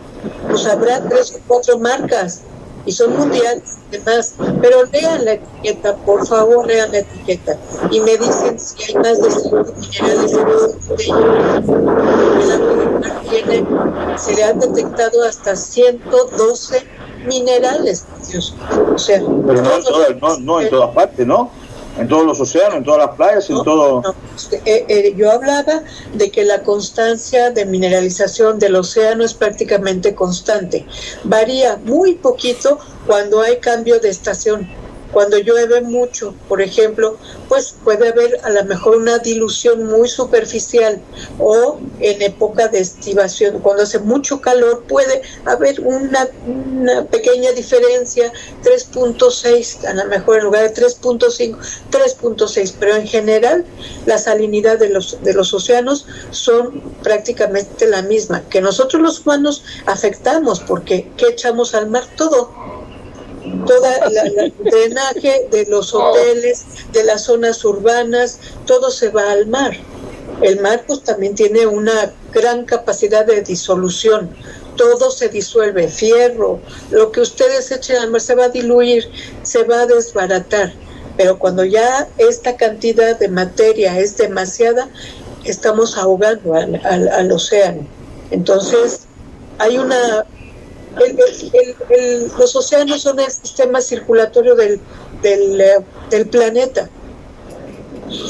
[0.49, 2.43] Pues habrá tres o cuatro marcas
[2.87, 7.59] y son mundiales además, pero lean la etiqueta, por favor lean la etiqueta
[7.91, 10.43] y me dicen si hay más de 5 minerales de
[13.29, 13.67] tiene,
[14.17, 16.83] se le han detectado hasta 112
[17.27, 18.07] minerales,
[18.95, 19.63] O sea, pero
[20.21, 21.51] no, no en todas partes, ¿no?
[21.99, 24.03] En todos los océanos, en todas las playas, en todo.
[24.65, 25.83] Eh, eh, yo hablaba
[26.15, 30.87] de que la constancia de mineralización del océano es prácticamente constante.
[31.25, 34.69] Varía muy poquito cuando hay cambio de estación
[35.17, 37.17] cuando llueve mucho, por ejemplo,
[37.49, 41.01] pues puede haber a lo mejor una dilución muy superficial
[41.39, 46.29] o en época de estivación, cuando hace mucho calor puede haber una,
[47.11, 48.31] pequeña diferencia,
[48.63, 51.57] 3.6, a lo mejor en lugar de 3.5,
[51.91, 53.65] 3.6, pero en general
[54.05, 59.65] la salinidad de los, de los océanos son prácticamente la misma, que nosotros los humanos
[59.87, 62.05] afectamos porque ¿qué echamos al mar?
[62.17, 62.76] Todo
[63.67, 69.77] toda el drenaje de los hoteles, de las zonas urbanas, todo se va al mar.
[70.43, 74.31] El mar pues también tiene una gran capacidad de disolución.
[74.77, 79.09] Todo se disuelve, fierro, lo que ustedes echen al mar se va a diluir,
[79.43, 80.73] se va a desbaratar.
[81.17, 84.91] Pero cuando ya esta cantidad de materia es demasiada,
[85.45, 87.87] estamos ahogando al, al océano.
[88.31, 89.07] Entonces,
[89.59, 90.27] hay una
[92.39, 94.81] los océanos son el sistema circulatorio del,
[95.23, 95.79] eh,
[96.11, 96.89] del, planeta.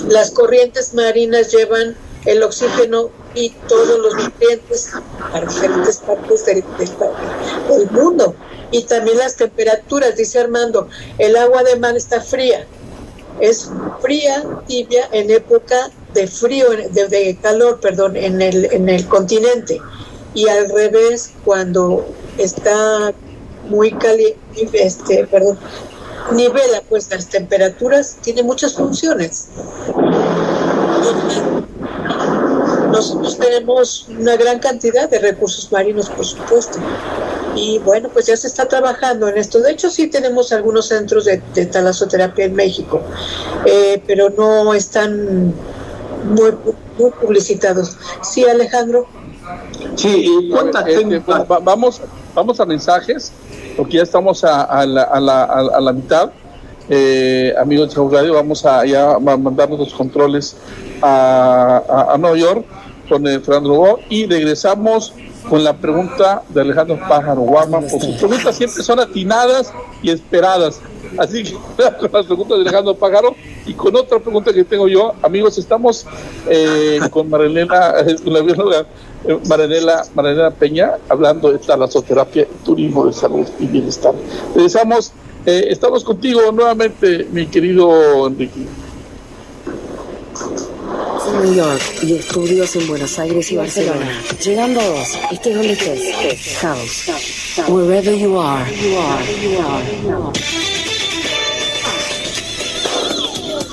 [0.08, 4.90] Las corrientes marinas llevan el oxígeno y todos los nutrientes
[5.32, 8.34] a diferentes partes del, del, mundo.
[8.72, 12.66] Y también las temperaturas, dice Armando, el agua de mar está fría.
[13.38, 19.06] Es fría, tibia en época de frío, de, de calor, perdón, en el, en el
[19.06, 19.80] continente.
[20.34, 22.06] Y al revés, cuando
[22.38, 23.12] está
[23.68, 24.38] muy caliente,
[24.72, 25.58] este, perdón,
[26.32, 29.48] nivela pues las temperaturas, tiene muchas funciones.
[32.90, 36.78] Nosotros tenemos una gran cantidad de recursos marinos, por supuesto.
[37.54, 39.60] Y bueno, pues ya se está trabajando en esto.
[39.60, 43.00] De hecho, sí tenemos algunos centros de, talasoterapia en México,
[43.64, 45.54] eh, pero no están
[46.24, 46.52] muy,
[46.98, 47.96] muy publicitados.
[48.22, 49.06] Sí, Alejandro.
[49.94, 51.22] Sí, ¿y cuántas este,
[51.62, 52.00] vamos,
[52.36, 53.32] vamos a mensajes,
[53.76, 56.30] porque ya estamos a, la, a, la, a la, mitad.
[56.88, 60.56] Eh, amigos de Radio, vamos a ya mandarnos los controles
[61.02, 62.64] a, Nueva York
[63.08, 65.12] con el Fernando Lugo y regresamos
[65.48, 69.72] con la pregunta de Alejandro Pájaro Guama, sus preguntas siempre son atinadas
[70.02, 70.80] y esperadas.
[71.18, 73.34] Así que con las preguntas de Alejandro Pájaro
[73.66, 76.06] y con otra pregunta que tengo yo, amigos, estamos
[76.48, 78.86] eh, con Marilena, la bióloga
[79.24, 84.14] eh, Peña, hablando de talasoterapia, turismo de salud y bienestar.
[84.54, 85.12] Regresamos,
[85.44, 88.66] eh, estamos contigo nuevamente, mi querido Enrique.
[91.42, 94.22] New York y estudios en Buenos Aires y Barcelona.
[94.42, 96.58] Llegando a vos, estés donde estés.
[96.60, 97.10] House.
[97.68, 98.64] Wherever you are.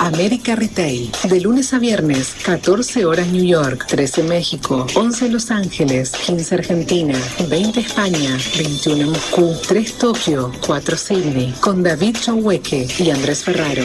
[0.04, 6.10] América Retail, de lunes a viernes, 14 horas New York, 13 México, 11 Los Ángeles,
[6.10, 13.44] 15 Argentina, 20 España, 21 Moscú, 3 Tokio, 4 Sydney, con David Chauhueque y Andrés
[13.44, 13.82] Ferraro.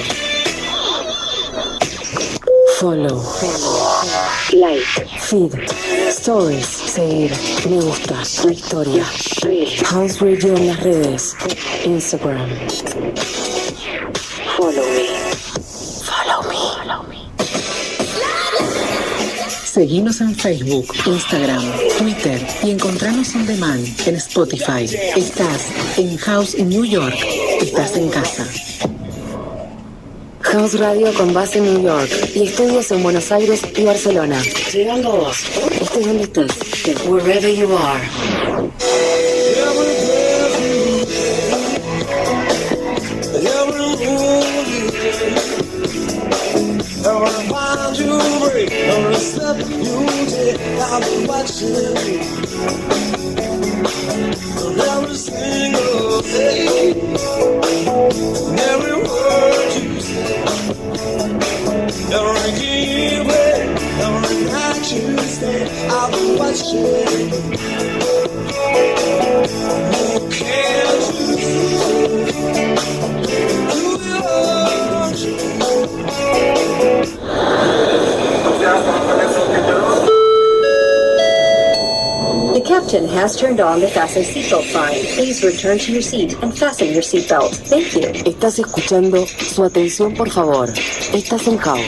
[2.80, 3.24] Follow.
[4.52, 5.08] Like.
[5.20, 5.54] Feed.
[6.10, 6.66] Stories.
[6.66, 7.32] Seguir.
[7.70, 8.24] Me gusta.
[8.42, 9.06] Tu historia.
[9.86, 11.36] House Radio en las redes.
[11.86, 12.50] Instagram.
[14.58, 15.49] Follow me.
[19.80, 21.64] Seguimos en Facebook, Instagram,
[21.98, 24.84] Twitter y encontrarnos en demand en Spotify.
[25.16, 27.16] Estás en House in New York.
[27.62, 28.46] Estás en casa.
[30.42, 34.42] House Radio con base en New York y estudios en Buenos Aires y Barcelona.
[34.74, 35.38] Llegando a vos.
[35.80, 36.52] Estés donde estés.
[37.06, 38.89] Wherever you are.
[47.10, 50.60] or a bond you break, or a step you take.
[50.80, 52.20] I'll be watching you
[54.82, 56.92] every single day,
[58.70, 60.44] every word you say,
[62.14, 63.22] every key you
[64.06, 65.62] every night you stay.
[65.90, 67.59] I'll be watching
[82.90, 84.96] captain has turned on the fasten seatbelt sign.
[85.16, 87.54] Please return to your seat and fasten your seatbelt.
[87.70, 88.10] Thank you.
[88.26, 90.68] Estás escuchando su atención, por favor.
[91.14, 91.86] Estás en caos.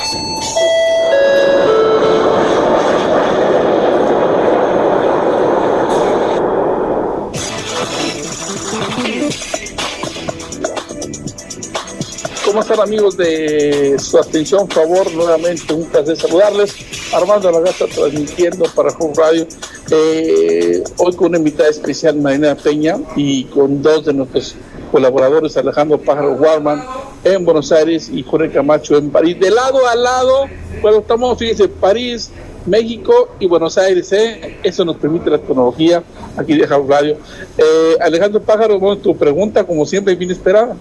[12.45, 14.67] ¿Cómo están amigos de su atención?
[14.67, 16.75] Por favor, nuevamente un placer saludarles.
[17.13, 19.47] Armando Lagasta transmitiendo para Home Radio
[19.91, 24.55] eh, hoy con una invitada especial, Marina Peña, y con dos de nuestros
[24.91, 26.83] colaboradores, Alejandro Pájaro Warman
[27.23, 29.39] en Buenos Aires y Jorge Camacho en París.
[29.39, 30.45] De lado a lado,
[30.81, 32.31] bueno, estamos, fíjense, París,
[32.65, 34.57] México y Buenos Aires, ¿eh?
[34.63, 36.03] eso nos permite la tecnología
[36.37, 37.17] aquí de House Radio.
[37.57, 40.75] Eh, Alejandro Pájaro, bueno, tu pregunta, como siempre, bien esperada.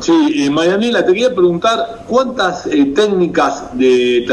[0.00, 4.24] Sí, eh, te quería preguntar cuántas eh, técnicas de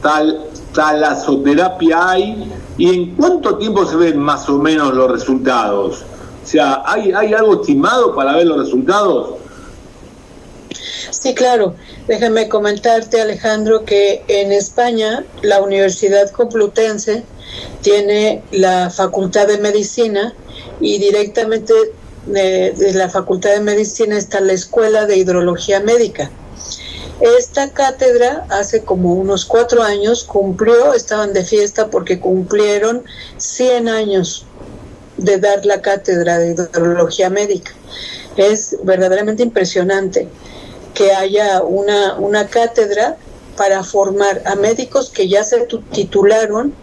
[0.00, 6.04] tal, talasoterapia hay ¿Y en cuánto tiempo se ven más o menos los resultados?
[6.42, 9.34] O sea, ¿hay, hay algo estimado para ver los resultados?
[11.10, 11.74] Sí, claro.
[12.08, 17.22] Déjame comentarte, Alejandro, que en España la Universidad Complutense
[17.82, 20.34] tiene la Facultad de Medicina
[20.80, 21.74] y directamente
[22.26, 26.30] de, de la Facultad de Medicina está la Escuela de Hidrología Médica.
[27.22, 33.04] Esta cátedra hace como unos cuatro años cumplió, estaban de fiesta porque cumplieron
[33.36, 34.44] 100 años
[35.18, 37.70] de dar la cátedra de hidrología médica.
[38.36, 40.26] Es verdaderamente impresionante
[40.94, 43.16] que haya una, una cátedra
[43.56, 46.74] para formar a médicos que ya se titularon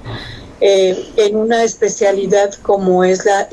[0.62, 3.50] eh, en una especialidad como es la,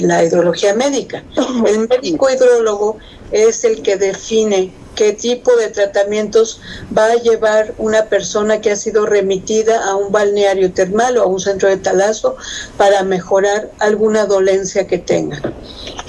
[0.00, 1.24] la hidrología médica.
[1.66, 2.96] El médico hidrólogo
[3.32, 6.60] es el que define qué tipo de tratamientos
[6.96, 11.26] va a llevar una persona que ha sido remitida a un balneario termal o a
[11.26, 12.36] un centro de talazo
[12.76, 15.40] para mejorar alguna dolencia que tenga.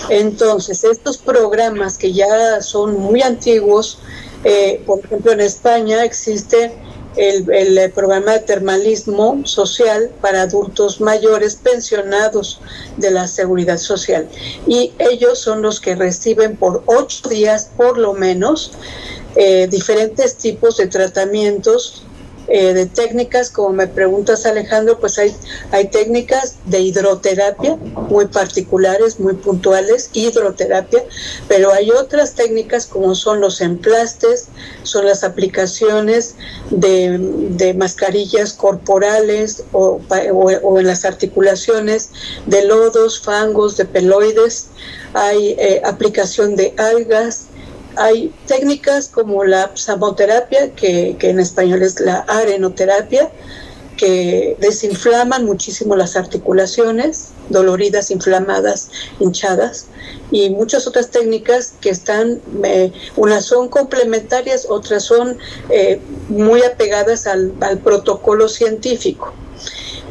[0.10, 4.00] Entonces, estos programas que ya son muy antiguos,
[4.44, 6.74] eh, por ejemplo, en España existe
[7.16, 12.60] el, programa de termalismo social para adultos mayores pensionados
[12.98, 14.28] de la seguridad social.
[14.68, 18.72] Y ellos son los que reciben por ocho días, por lo menos,
[19.36, 22.04] eh, diferentes tipos de tratamientos
[22.48, 25.36] eh, de técnicas, como me preguntas Alejandro, pues hay,
[25.72, 27.78] hay técnicas de hidroterapia
[28.10, 31.04] muy particulares, muy puntuales, hidroterapia,
[31.48, 34.48] pero hay otras técnicas como son los emplastes,
[34.84, 36.36] son las aplicaciones
[36.70, 42.12] de, mascarillas corporales o, o, en las articulaciones
[42.46, 44.68] de lodos, fangos, de peloides,
[45.14, 47.46] hay eh, aplicación de algas,
[47.96, 53.32] hay técnicas como la samoterapia, que, en español es la arenoterapia,
[53.98, 58.90] que desinflaman muchísimo las articulaciones, doloridas, inflamadas,
[59.20, 59.88] hinchadas,
[60.32, 65.38] y muchas otras técnicas que están, eh, unas son complementarias, otras son
[65.70, 69.34] eh, muy apegadas al, protocolo científico.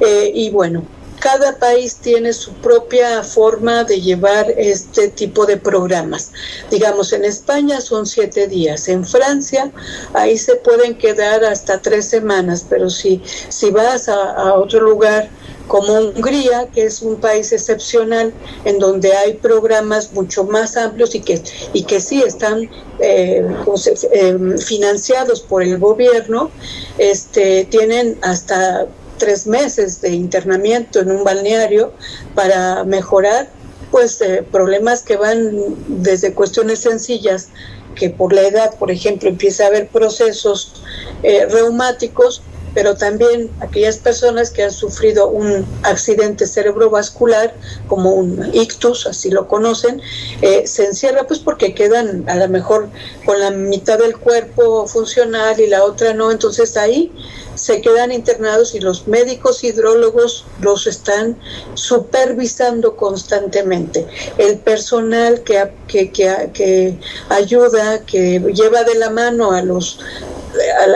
[0.00, 0.84] Eh, y bueno,
[1.22, 6.32] cada país tiene su propia forma de llevar este tipo de programas.
[6.68, 9.70] Digamos, en España son siete días, en Francia
[10.14, 15.30] ahí se pueden quedar hasta tres semanas, pero si, si vas a, otro lugar
[15.68, 18.32] como Hungría, que es un país excepcional
[18.64, 21.40] en donde hay programas mucho más amplios y que,
[21.72, 22.68] y que sí están
[22.98, 23.46] eh,
[24.12, 26.50] eh, financiados por el gobierno,
[26.98, 28.88] este, tienen hasta
[29.22, 31.92] tres meses de internamiento en un balneario
[32.34, 33.48] para mejorar
[33.92, 37.50] pues eh, problemas que van desde cuestiones sencillas
[37.94, 40.82] que por la edad, por ejemplo, empieza a haber procesos
[41.22, 42.42] eh, reumáticos,
[42.74, 47.54] pero también aquellas personas que han sufrido un accidente cerebrovascular,
[47.86, 50.00] como un ictus, así lo conocen,
[50.40, 52.88] eh, se encierra pues porque quedan a lo mejor
[53.24, 57.12] con la mitad del cuerpo funcional y la otra no, entonces ahí
[57.62, 61.38] se quedan internados y los médicos hidrólogos los están
[61.74, 64.04] supervisando constantemente.
[64.36, 66.98] El personal que, que, que,
[67.28, 70.00] ayuda, que lleva de la mano a los,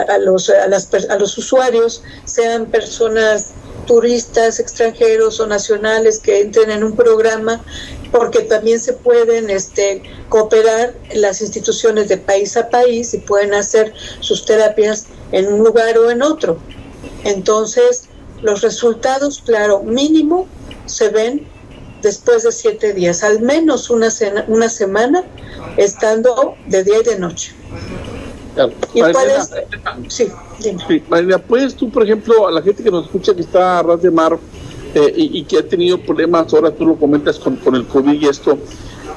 [0.09, 3.53] a, los, a, las, a los usuarios, sean personas
[3.85, 7.63] turistas extranjeros o nacionales que entren en un programa
[8.11, 13.93] porque también se pueden este, cooperar las instituciones de país a país y pueden hacer
[14.19, 16.57] sus terapias en un lugar o en otro.
[17.23, 18.09] Entonces,
[18.41, 20.47] los resultados, claro, mínimo
[20.85, 21.47] se ven
[22.01, 24.09] después de siete días, al menos una,
[24.47, 25.23] una semana
[25.77, 27.53] estando de día y de noche.
[28.93, 29.51] Y puedes,
[30.07, 30.29] sí,
[30.59, 31.39] dime.
[31.39, 34.09] ¿puedes tú, por ejemplo, a la gente que nos escucha que está a ras de
[34.09, 34.37] mar
[34.97, 38.57] eh, y, que ha tenido problemas, ahora tú lo comentas con, el COVID y esto,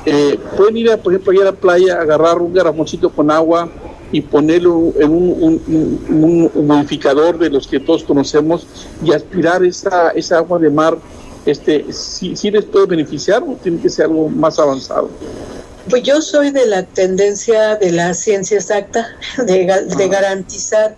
[0.04, 3.68] eh, pueden ir, a, por ejemplo, allá a la playa, agarrar un garrafoncito con agua,
[4.12, 5.62] y ponerlo en un,
[6.08, 8.66] un, modificador de los que todos conocemos
[9.04, 10.98] y aspirar esa, esa agua de mar,
[11.46, 15.08] este, si, si les puede beneficiar o tiene que ser algo más avanzado.
[15.90, 19.66] Pues yo soy de la tendencia de la ciencia exacta, de,
[19.96, 20.96] de garantizar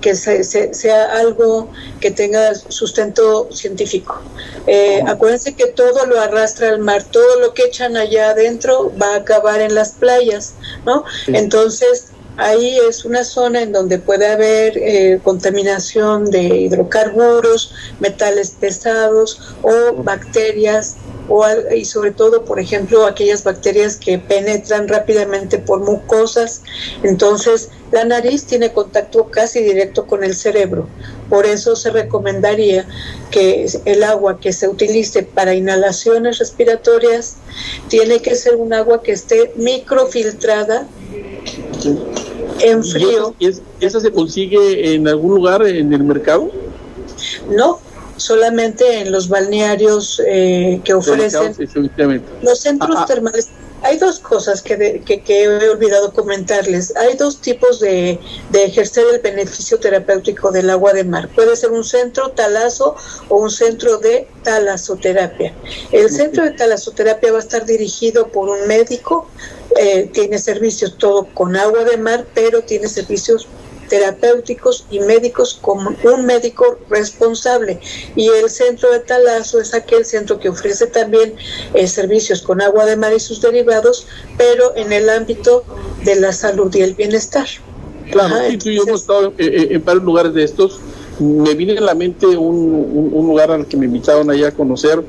[0.00, 1.70] que sea algo
[2.00, 4.20] que tenga sustento científico.
[4.66, 9.14] Eh, acuérdense que todo lo arrastra al mar, todo lo que echan allá adentro va
[9.14, 10.54] a acabar en las playas,
[10.84, 11.04] ¿no?
[11.28, 12.06] Entonces,
[12.38, 20.02] Ahí es una zona en donde puede haber eh, contaminación de hidrocarburos, metales pesados o
[20.02, 20.96] bacterias
[21.28, 26.62] o, y sobre todo, por ejemplo, aquellas bacterias que penetran rápidamente por mucosas.
[27.02, 30.88] Entonces, la nariz tiene contacto casi directo con el cerebro.
[31.28, 32.86] Por eso se recomendaría
[33.30, 37.36] que el agua que se utilice para inhalaciones respiratorias
[37.88, 40.86] tiene que ser un agua que esté microfiltrada
[42.60, 43.34] en frío.
[43.38, 43.50] ¿Y,
[43.80, 46.50] esa se consigue en algún lugar en el mercado?
[47.50, 47.80] No,
[48.16, 51.54] solamente en los balnearios eh, que ofrecen
[52.42, 53.06] los centros ah, ah.
[53.06, 53.48] termales.
[53.82, 56.96] Hay dos cosas que, que, he olvidado comentarles.
[56.96, 58.18] Hay dos tipos de,
[58.50, 61.28] de, ejercer el beneficio terapéutico del agua de mar.
[61.34, 62.96] Puede ser un centro talazo
[63.28, 65.52] o un centro de talasoterapia.
[65.92, 69.28] El centro de talasoterapia va a estar dirigido por un médico
[69.78, 73.46] eh, tiene servicios todo con agua de mar, pero tiene servicios
[73.88, 77.80] terapéuticos y médicos como un médico responsable.
[78.14, 81.34] Y el centro de Talazo es aquel centro que ofrece también
[81.74, 84.06] eh, servicios con agua de mar y sus derivados,
[84.36, 85.64] pero en el ámbito
[86.04, 87.46] de la salud y el bienestar.
[88.10, 90.78] Claro, tú y yo hemos estado en, varios lugares de estos.
[91.18, 95.02] Me viene a la mente un, un, lugar al que me invitaron allá a conocer,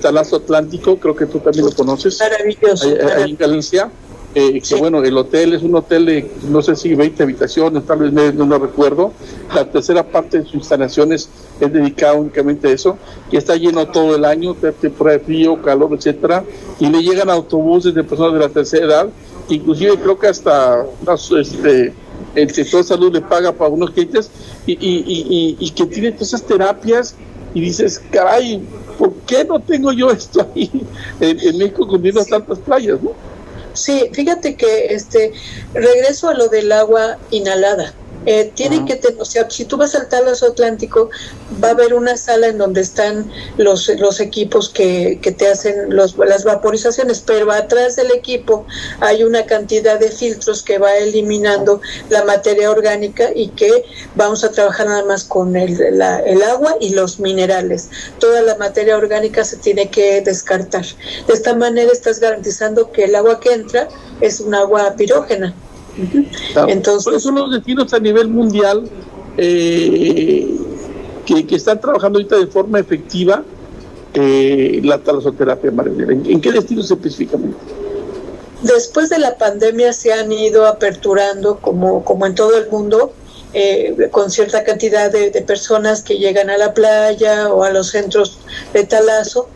[0.00, 2.18] Talazo Atlántico, creo que tú también lo conoces.
[2.20, 2.88] Maravilloso.
[3.16, 3.90] Ahí, en Galicia
[4.38, 7.98] eh, que bueno, el hotel es un hotel de no sé si 20 habitaciones, tal
[7.98, 9.12] vez no, lo recuerdo.
[9.52, 11.28] La tercera parte de sus instalaciones
[11.58, 12.98] es dedicada únicamente a eso,
[13.32, 16.44] y está lleno todo el año, temporada de frío, calor, etcétera,
[16.78, 19.08] y le llegan autobuses de personas de la tercera edad,
[19.48, 20.86] inclusive creo que hasta
[21.40, 21.92] este,
[22.36, 24.30] el sector de salud le paga para unos clientes
[24.66, 27.16] y, y, y, y que tiene todas esas terapias
[27.54, 28.62] y dices, caray,
[28.98, 30.70] ¿por qué no tengo yo esto ahí
[31.20, 33.02] en, en México con tantas playas?
[33.02, 33.27] ¿no?
[33.78, 35.32] Sí, fíjate que este
[35.72, 37.94] regreso a lo del agua inhalada.
[38.26, 41.10] Eh, tienen que tener, o sea, si tú vas al Talaso Atlántico,
[41.62, 45.94] va a haber una sala en donde están los, los equipos que, que te hacen
[45.94, 48.66] los, las vaporizaciones, pero atrás del equipo
[49.00, 54.50] hay una cantidad de filtros que va eliminando la materia orgánica y que vamos a
[54.50, 57.88] trabajar nada más con el, la, el agua y los minerales.
[58.18, 60.84] Toda la materia orgánica se tiene que descartar.
[61.26, 63.88] De esta manera estás garantizando que el agua que entra
[64.20, 65.54] es un agua pirógena.
[66.68, 68.88] Entonces, ¿Cuáles son los destinos a nivel mundial
[69.36, 70.48] eh,
[71.26, 73.42] que, que, están trabajando ahorita de forma efectiva
[74.14, 77.56] eh, la talasoterapia, María ¿En, ¿En qué destinos específicamente?
[78.62, 83.12] Después de la pandemia se han ido aperturando, como, como en todo el mundo,
[83.54, 87.90] eh, con cierta cantidad de, de, personas que llegan a la playa o a los
[87.90, 88.38] centros
[88.72, 89.48] de talazo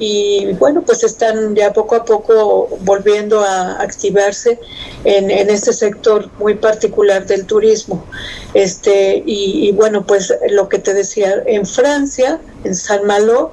[0.00, 4.58] y bueno, pues están ya poco a poco volviendo a activarse
[5.04, 8.06] en, en este sector muy particular del turismo.
[8.54, 13.52] Este, y, bueno, pues lo que te decía, en Francia, en San Malo,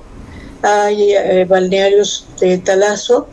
[0.61, 3.27] hay eh, balnearios de talazo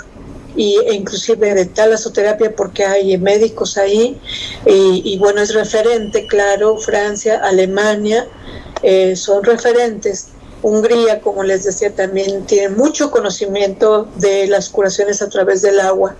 [0.56, 4.20] y, e inclusive de talasoterapia porque hay médicos ahí
[4.66, 8.26] y, y bueno, es referente, claro, Francia, Alemania,
[8.82, 10.34] eh, son referentes
[10.64, 16.16] Hungría, como les decía, también tiene mucho conocimiento de las curaciones a través del agua,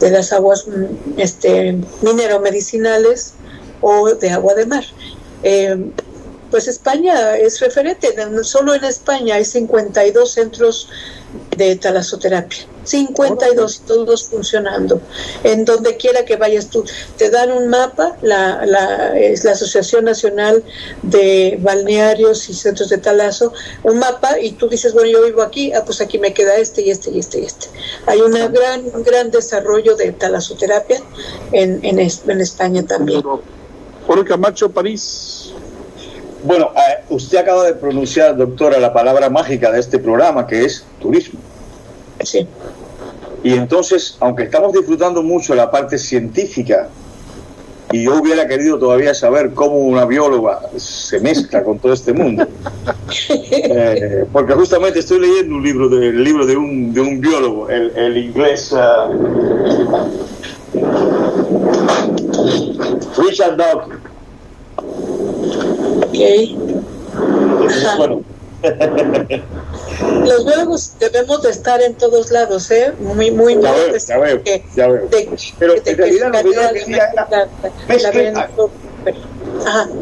[0.00, 3.34] de las aguas mm, este, minero-medicinales
[3.82, 4.84] o de agua de mar.
[5.42, 5.90] Eh,
[6.50, 10.88] pues España es referente, solo en España hay 52 centros
[11.56, 12.66] de talasoterapia.
[12.84, 15.00] 52, todos funcionando.
[15.42, 16.84] En donde quiera que vayas tú,
[17.16, 20.62] te dan un mapa, la, la, es la Asociación Nacional
[21.02, 25.72] de Balnearios y Centros de Talazo, un mapa y tú dices, bueno, yo vivo aquí,
[25.72, 27.68] ah, pues aquí me queda este y este y este y este.
[28.06, 31.00] Hay una gran, un gran desarrollo de talasoterapia
[31.52, 33.22] en, en, en España también.
[34.06, 35.54] Jorge Camacho, París.
[36.44, 40.84] Bueno, eh, usted acaba de pronunciar, doctora, la palabra mágica de este programa, que es
[41.04, 41.38] turismo.
[42.24, 42.46] Sí.
[43.42, 46.88] Y entonces, aunque estamos disfrutando mucho la parte científica,
[47.92, 52.46] y yo hubiera querido todavía saber cómo una bióloga se mezcla con todo este mundo,
[53.30, 57.68] eh, porque justamente estoy leyendo un libro de, el libro de un, de un biólogo,
[57.68, 59.12] el, el inglés uh,
[63.22, 64.14] Richard Dawkins
[66.02, 66.18] Ok.
[67.98, 68.22] bueno.
[70.00, 72.92] Los biólogos debemos de estar en todos lados, ¿eh?
[73.00, 75.08] Muy, muy ya veo, ya veo, que, ya veo.
[75.08, 75.28] De,
[75.58, 78.48] Pero de, en realidad lo que yo quería era...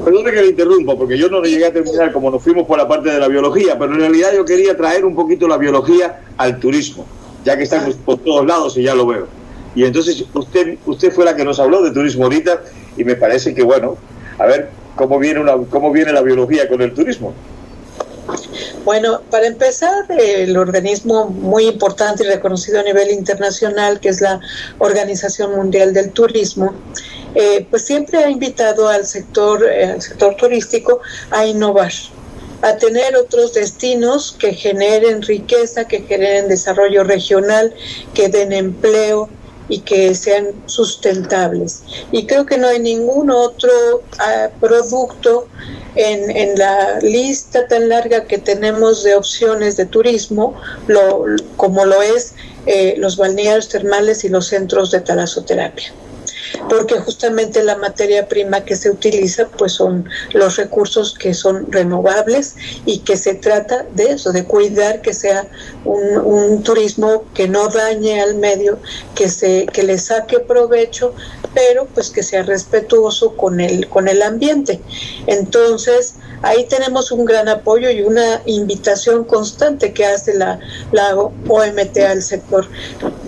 [0.05, 2.89] Perdón que le interrumpa, porque yo no llegué a terminar como nos fuimos por la
[2.89, 6.59] parte de la biología, pero en realidad yo quería traer un poquito la biología al
[6.59, 7.07] turismo,
[7.45, 9.27] ya que estamos por todos lados y ya lo veo.
[9.75, 12.63] Y entonces usted, usted fue la que nos habló de turismo ahorita
[12.97, 13.97] y me parece que, bueno,
[14.39, 17.35] a ver, cómo viene, una, cómo viene la biología con el turismo.
[18.85, 24.41] Bueno, para empezar, el organismo muy importante y reconocido a nivel internacional, que es la
[24.79, 26.75] Organización Mundial del Turismo,
[27.35, 31.01] eh, pues siempre ha invitado al sector, eh, al sector turístico
[31.31, 31.93] a innovar,
[32.61, 37.73] a tener otros destinos que generen riqueza, que generen desarrollo regional,
[38.15, 39.29] que den empleo,
[39.69, 41.83] y que sean sustentables.
[42.11, 45.49] Y creo que no hay ningún otro uh, producto
[45.95, 50.55] en, en, la lista tan larga que tenemos de opciones de turismo,
[50.87, 51.25] lo,
[51.57, 52.35] como lo es
[52.67, 55.93] eh, los balnearios termales y los centros de talasoterapia
[56.69, 62.55] porque justamente la materia prima que se utiliza pues son los recursos que son renovables
[62.85, 65.47] y que se trata de eso, de cuidar que sea
[65.85, 68.79] un, un turismo que no dañe al medio,
[69.15, 71.15] que se que le saque provecho,
[71.55, 74.81] pero pues que sea respetuoso con el con el ambiente.
[75.27, 80.59] Entonces, ahí tenemos un gran apoyo y una invitación constante que hace la,
[80.91, 82.67] la OMT al sector.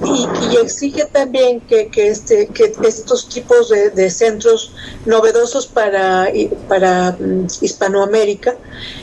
[0.04, 4.72] Y, exige también que, que, este, que estos tipos de, centros
[5.06, 6.28] novedosos para,
[6.68, 7.16] para
[7.60, 8.56] Hispanoamérica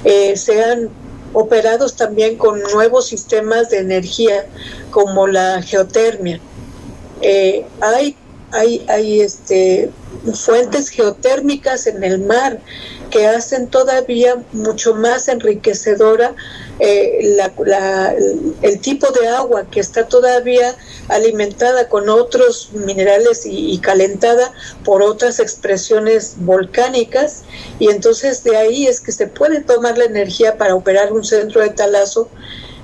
[0.03, 0.89] eh, sean
[1.33, 4.45] operados también con nuevos sistemas de energía
[4.89, 6.39] como la geotermia.
[7.21, 8.17] Eh, hay,
[8.51, 9.89] hay, hay este,
[10.33, 12.59] fuentes geotérmicas en el mar
[13.11, 16.33] que hacen todavía mucho más enriquecedora
[16.79, 17.37] eh,
[18.63, 20.75] el tipo de agua que está todavía
[21.09, 24.51] alimentada con otros minerales y, y, calentada
[24.83, 27.43] por otras expresiones volcánicas.
[27.77, 31.61] Y entonces de ahí es que se puede tomar la energía para operar un centro
[31.61, 32.29] de talazo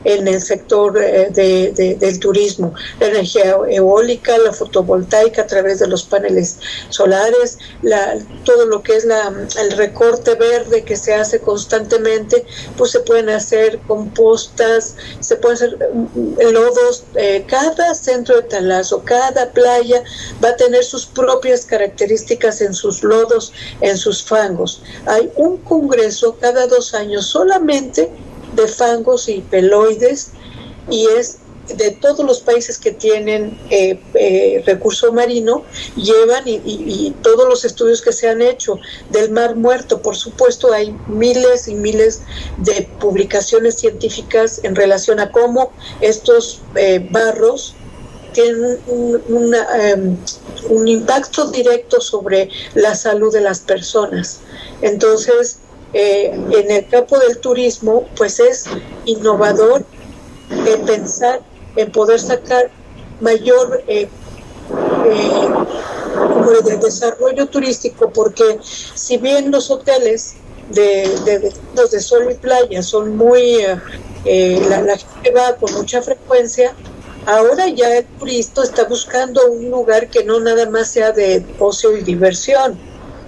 [0.04, 5.88] en el sector eh, de, del turismo, la energía eólica, la fotovoltaica a través de
[5.88, 11.40] los paneles solares, la, todo lo que es la, el recorte verde que se hace
[11.40, 12.46] constantemente,
[12.78, 19.04] pues se pueden hacer compostas, se pueden hacer mm, lodos, eh, cada centro de talazo,
[19.04, 20.04] cada playa
[20.44, 24.82] va a tener sus propias características en sus lodos, en sus fangos.
[25.06, 28.12] Hay un congreso cada dos años solamente
[28.58, 30.32] de fangos y peloides
[30.90, 31.38] y es
[31.76, 35.64] de todos los países que tienen eh, eh, recurso marino
[35.96, 38.80] llevan y, todos los estudios que se han hecho
[39.10, 42.22] del mar muerto, por supuesto hay miles y miles
[42.58, 47.76] de publicaciones científicas en relación a cómo estos eh, barros
[48.34, 50.18] tienen un, em,
[50.70, 54.40] un impacto directo sobre la salud de las personas.
[54.82, 55.60] Entonces,
[55.94, 58.66] eh, en el campo del turismo, pues es
[59.06, 59.86] innovador
[60.50, 61.42] en pensar
[61.76, 62.70] en poder sacar
[63.22, 64.10] mayor eh,
[65.06, 65.50] eh,
[66.66, 70.36] de desarrollo turístico, porque si bien los hoteles
[70.70, 71.54] de, de,
[71.92, 73.62] de sol y playa son muy,
[74.26, 76.74] la, la gente va con mucha frecuencia,
[77.26, 81.96] ahora ya el turista está buscando un lugar que no nada más sea de ocio
[81.96, 82.78] y diversión,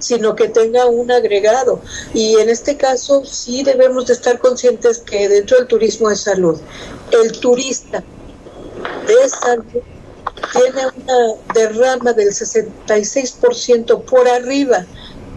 [0.00, 1.80] sino que tenga un agregado.
[2.14, 6.60] Y en este caso sí debemos de estar conscientes que dentro del turismo de salud,
[7.12, 8.02] el turista
[9.06, 9.82] de salud
[10.52, 14.86] tiene una derrama del 66% por arriba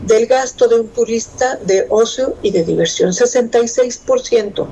[0.05, 3.11] del gasto de un turista de ocio y de diversión.
[3.11, 4.68] 66%.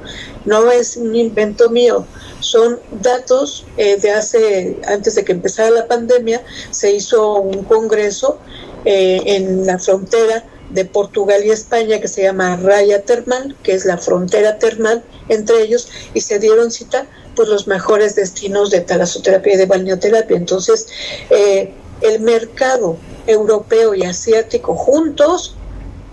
[0.46, 2.06] No es un invento mío,
[2.40, 8.40] son datos eh, de hace, antes de que empezara la pandemia, se hizo un congreso
[8.86, 13.86] eh, en la frontera de Portugal y España que se llama Raya Termal, que es
[13.86, 19.54] la frontera termal entre ellos, y se dieron cita pues los mejores destinos de talasoterapia
[19.54, 20.38] y de balneoterapia.
[20.38, 20.88] Entonces,
[21.30, 25.56] eh, el mercado europeo y asiático juntos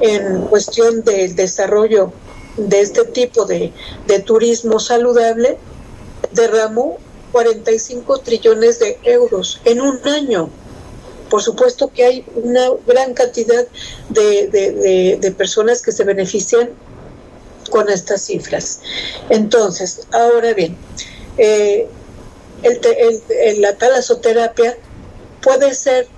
[0.01, 2.13] en cuestión del desarrollo
[2.57, 3.73] de este tipo de,
[4.07, 5.57] de turismo saludable
[6.33, 6.99] derramó
[7.33, 10.51] 45 trillones de euros en un año
[11.29, 13.67] por supuesto que hay una gran cantidad
[14.09, 16.71] de, personas que se benefician
[17.71, 18.81] con estas cifras.
[19.29, 20.77] Entonces, ahora bien,
[21.37, 21.87] eh,
[22.63, 24.77] el, la talasoterapia
[25.43, 26.09] puede ser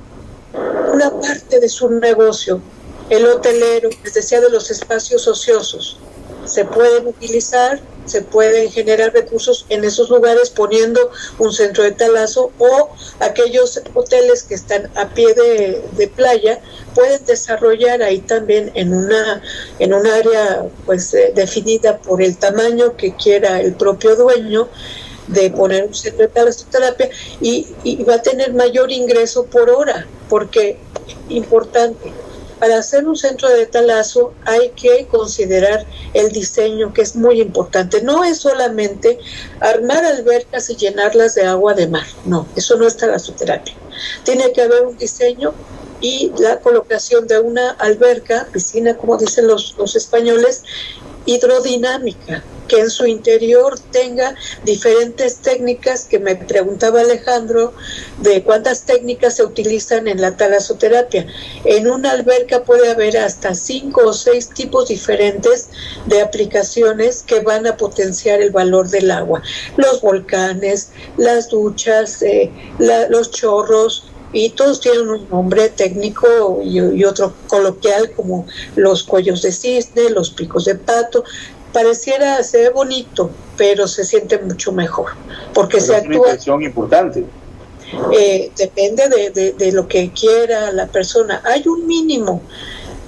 [0.93, 2.61] una parte de su negocio.
[3.09, 5.99] El hotelero, les decía, de los espacios ociosos,
[6.45, 7.81] se pueden utilizar
[8.11, 12.91] se pueden generar recursos en esos lugares poniendo un centro de talazo o
[13.21, 16.61] aquellos hoteles que están a pie de, playa
[16.95, 19.43] pueden desarrollar ahí también en una
[19.79, 24.69] en un área pues eh, definida por el tamaño que quiera el propio dueño
[25.29, 30.07] de poner un centro de talasoterapia y, y va a tener mayor ingreso por hora
[30.29, 30.79] porque
[31.29, 32.13] importante
[32.61, 38.03] para hacer un centro de talazo hay que considerar el diseño, que es muy importante.
[38.03, 39.19] No es solamente
[39.61, 43.75] armar albercas y llenarlas de agua de mar, no, eso no es talasoterapia.
[44.25, 45.55] Tiene que haber un diseño
[46.03, 50.63] y la colocación de una alberca, piscina, como dicen los, los españoles,
[51.27, 57.73] hidrodinámica, que en su interior tenga diferentes técnicas, que me preguntaba Alejandro,
[58.19, 61.27] de cuántas técnicas se utilizan en la talasoterapia.
[61.65, 65.69] En una alberca puede haber hasta cinco o seis tipos diferentes
[66.07, 69.43] de aplicaciones que van a potenciar el valor del agua.
[69.77, 77.05] Los volcanes, las duchas, eh, los chorros, y todos tienen un nombre técnico y, y,
[77.05, 81.25] otro coloquial como los cuellos de cisne, los picos de pato,
[81.73, 85.13] pareciera ser bonito, pero se siente mucho mejor,
[85.55, 86.33] porque se actúa...
[86.33, 87.25] Es una importante.
[88.13, 91.43] Eh, depende de, de, lo que quiera la persona.
[91.45, 92.41] Hay un mínimo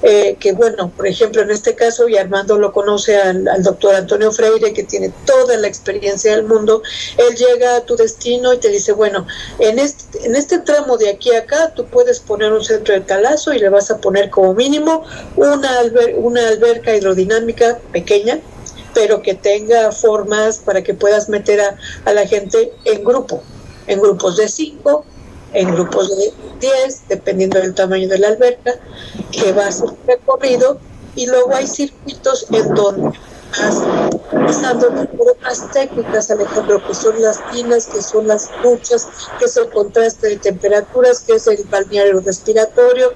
[0.03, 4.32] eh, que, bueno, por ejemplo, en este caso, y Armando lo conoce al, doctor Antonio
[4.32, 6.82] Freire, que tiene toda la experiencia del mundo,
[7.16, 9.26] él llega a tu destino y te dice, bueno,
[9.59, 13.00] en este, en este tramo de aquí a acá, tú puedes poner un centro de
[13.00, 15.05] talazo y le vas a poner como mínimo
[15.36, 15.70] una,
[16.16, 18.40] una alberca hidrodinámica pequeña,
[18.94, 23.42] pero que tenga formas para que puedas meter a, la gente en grupo,
[23.86, 25.05] en grupos de cinco
[25.53, 28.72] en grupos de 10, dependiendo del tamaño de la alberca,
[29.30, 30.78] que va a ser recorrido
[31.14, 33.18] y luego hay circuitos en donde
[34.32, 39.07] pasando por otras técnicas, Alejandro, que son las tinas, que son las duchas,
[39.38, 43.12] que es el contraste de temperaturas, que es el balneario respiratorio,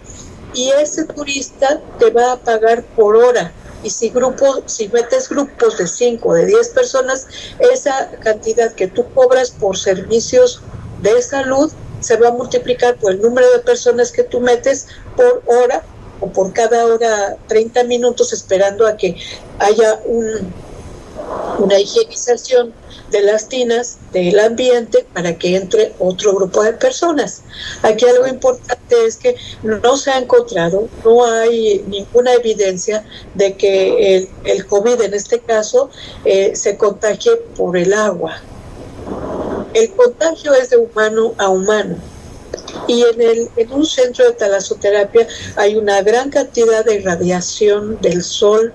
[0.53, 3.53] y ese turista te va a pagar por hora.
[3.82, 7.26] Y si grupo, si metes grupos de 5 o de 10 personas,
[7.59, 10.61] esa cantidad que tú cobras por servicios
[11.03, 11.70] de salud
[12.07, 14.87] se va a multiplicar por el número de personas que tú metes
[15.17, 15.83] por hora
[16.21, 19.17] o por cada hora 30 minutos esperando a que
[19.59, 20.53] haya un,
[21.59, 22.73] una higienización
[23.11, 27.43] de las tinas del ambiente para que entre otro grupo de personas.
[27.83, 29.35] Aquí algo importante es que
[29.65, 33.05] no se ha encontrado, no hay ninguna evidencia
[33.35, 35.91] de que el, el COVID en este caso
[36.25, 38.41] eh, se contagie por el agua.
[39.77, 41.97] El contagio es de humano a humano
[42.89, 48.22] y en, el, en un centro de talasoterapia hay una gran cantidad de irradiación del
[48.22, 48.72] sol,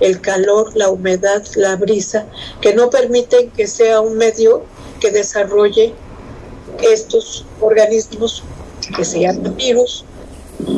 [0.00, 2.26] el calor, la humedad, la brisa,
[2.60, 4.64] que no permiten que sea un medio
[4.98, 5.94] que desarrolle
[6.82, 8.42] estos organismos
[8.96, 10.04] que se llaman virus,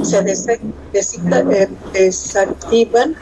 [0.02, 3.16] se eh, desactivan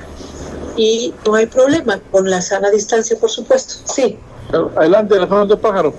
[0.76, 3.74] y no hay problema con la sana distancia, por supuesto.
[3.84, 4.18] Sí.
[4.74, 5.94] Adelante, Alejandro Pájaro.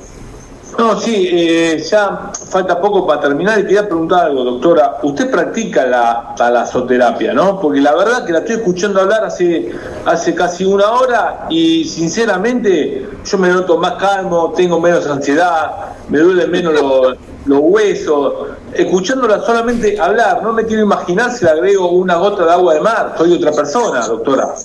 [0.77, 4.97] No, sí, eh, ya falta poco para terminar y quería preguntar algo, doctora.
[5.03, 7.59] Usted practica la talasoterapia, ¿no?
[7.59, 9.71] Porque la verdad que la estoy escuchando hablar hace,
[10.05, 15.71] hace casi una hora y sinceramente yo me noto más calmo, tengo menos ansiedad,
[16.09, 18.33] me duelen menos los, los huesos.
[18.73, 22.81] Escuchándola solamente hablar, no me quiero imaginar si le agrego una gota de agua de
[22.81, 24.55] mar, soy otra persona, doctora.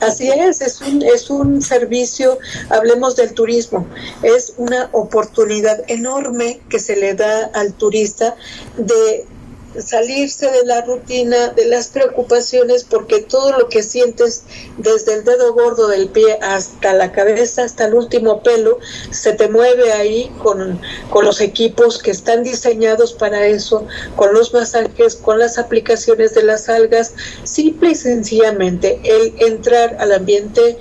[0.00, 2.38] Así es, es un, es un servicio,
[2.70, 3.86] hablemos del turismo,
[4.22, 8.36] es una oportunidad enorme que se le da al turista
[8.76, 9.26] de
[9.78, 14.44] salirse de la rutina, de las preocupaciones, porque todo lo que sientes
[14.78, 18.78] desde el dedo gordo del pie hasta la cabeza, hasta el último pelo,
[19.10, 24.52] se te mueve ahí con, con los equipos que están diseñados para eso, con los
[24.52, 27.14] masajes, con las aplicaciones de las algas,
[27.44, 30.78] simple y sencillamente el entrar al ambiente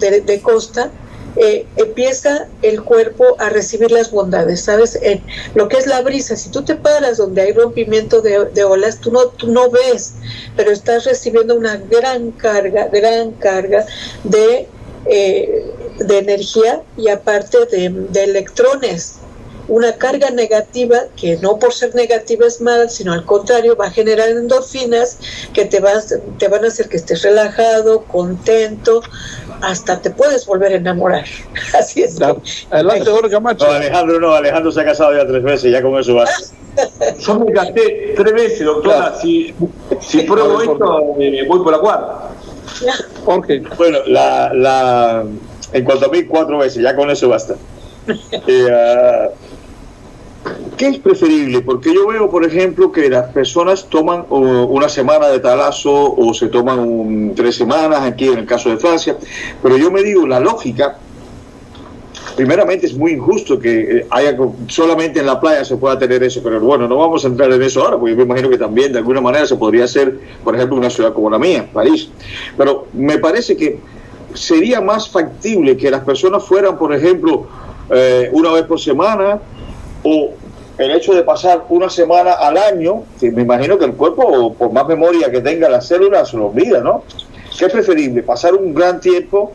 [0.00, 0.90] de costa
[1.36, 4.98] eh, empieza el cuerpo a recibir las bondades, ¿sabes?
[5.02, 5.22] En
[5.54, 9.10] lo que es la brisa, si tú te paras donde hay rompimiento de, olas, tú
[9.10, 10.14] no, tú no ves,
[10.56, 13.86] pero estás recibiendo una gran carga, gran carga
[14.24, 14.68] de,
[15.06, 19.21] eh, de energía y aparte de, de electrones
[19.68, 23.90] una carga negativa que no por ser negativa es mala, sino al contrario va a
[23.90, 25.18] generar endorfinas
[25.52, 29.02] que te, vas, te van a hacer que estés relajado, contento,
[29.60, 31.24] hasta te puedes volver a enamorar.
[31.78, 32.20] Así es.
[32.70, 33.66] Adelante, Camacho.
[33.66, 36.26] No, Alejandro no, Alejandro se ha casado ya tres veces, ya con eso va.
[37.18, 39.14] Yo me casé tres veces, doctora.
[39.20, 39.54] Si,
[40.00, 42.30] si pruebo esto, eh, voy por la cuarta.
[43.24, 43.62] Jorge.
[43.76, 45.24] Bueno, la, la,
[45.72, 47.54] en cuanto a mí, cuatro veces, ya con eso basta.
[48.48, 49.28] Eh, ah,
[50.76, 51.60] ¿Qué es preferible?
[51.60, 56.48] Porque yo veo, por ejemplo, que las personas toman una semana de talazo o se
[56.48, 59.16] toman tres semanas, aquí en el caso de Francia,
[59.62, 60.98] pero yo me digo, la lógica,
[62.34, 64.36] primeramente es muy injusto que eh, haya
[64.66, 67.62] solamente en la playa se pueda tener eso, pero bueno, no vamos a entrar en
[67.62, 70.56] eso ahora, porque yo me imagino que también de alguna manera se podría hacer, por
[70.56, 72.08] ejemplo, una ciudad como la mía, París.
[72.56, 73.78] Pero me parece que
[74.34, 77.46] sería más factible que las personas fueran, por ejemplo,
[77.90, 79.40] eh, una vez por semana
[80.02, 80.30] o
[80.78, 84.72] el hecho de pasar una semana al año, que me imagino que el cuerpo, por
[84.72, 87.04] más memoria que tenga las células, se lo olvida, ¿no?
[87.56, 88.22] ¿Qué es preferible?
[88.22, 89.52] ¿Pasar un gran tiempo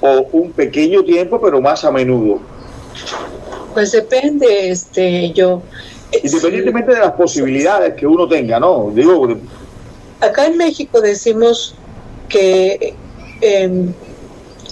[0.00, 2.40] o un pequeño tiempo, pero más a menudo?
[3.74, 5.62] Pues depende, este, yo.
[6.22, 8.90] Independientemente de las posibilidades que uno tenga, ¿no?
[8.94, 9.28] Digo.
[10.20, 11.74] Acá en México decimos
[12.28, 12.94] que
[13.40, 13.92] em,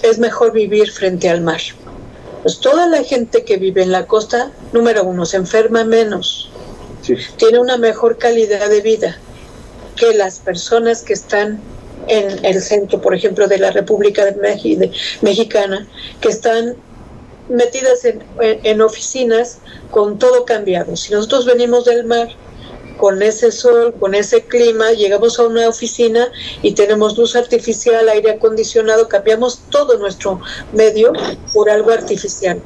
[0.03, 1.61] es mejor vivir frente al mar.
[2.41, 6.49] Pues toda la gente que vive en la costa, número uno, se enferma menos,
[7.37, 9.17] tiene una mejor calidad de vida
[9.95, 11.59] que las personas que están
[12.07, 15.87] en el centro, por ejemplo, de la República de Mexicana,
[16.21, 16.75] que están
[17.49, 19.59] metidas en, en oficinas
[19.91, 20.95] con todo cambiado.
[20.95, 22.29] Si nosotros venimos del mar,
[22.99, 26.27] con ese sol, con ese clima, llegamos a una oficina
[26.61, 30.41] y tenemos luz artificial, aire acondicionado, cambiamos todo nuestro
[30.73, 31.13] medio
[31.53, 32.61] por algo artificial.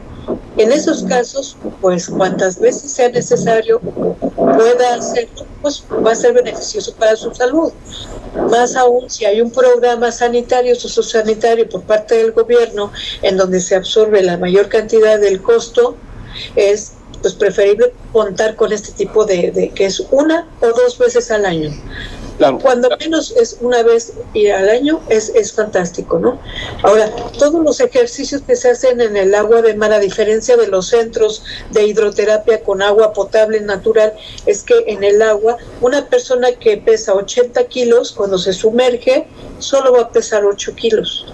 [0.57, 6.95] En esos casos, pues cuantas veces sea necesario pueda hacerlo, pues va a ser beneficioso
[6.95, 7.71] para su salud.
[8.49, 13.75] Más aún si hay un programa sanitario, sociosanitario por parte del gobierno en donde se
[13.75, 15.95] absorbe la mayor cantidad del costo,
[16.55, 16.93] es
[17.24, 21.45] pues preferible contar con este tipo de, de que es una o dos veces al
[21.45, 21.71] año.
[22.61, 26.39] Cuando menos es una vez ir al año, es, es fantástico, ¿no?
[26.82, 27.09] Ahora,
[27.39, 30.88] todos los ejercicios que se hacen en el agua de mar, a diferencia de los
[30.88, 34.13] centros de hidroterapia con agua potable natural,
[34.45, 39.28] es que en el agua, una persona que pesa 80 kilos, cuando se sumerge,
[39.59, 41.26] solo va a pesar 8 kilos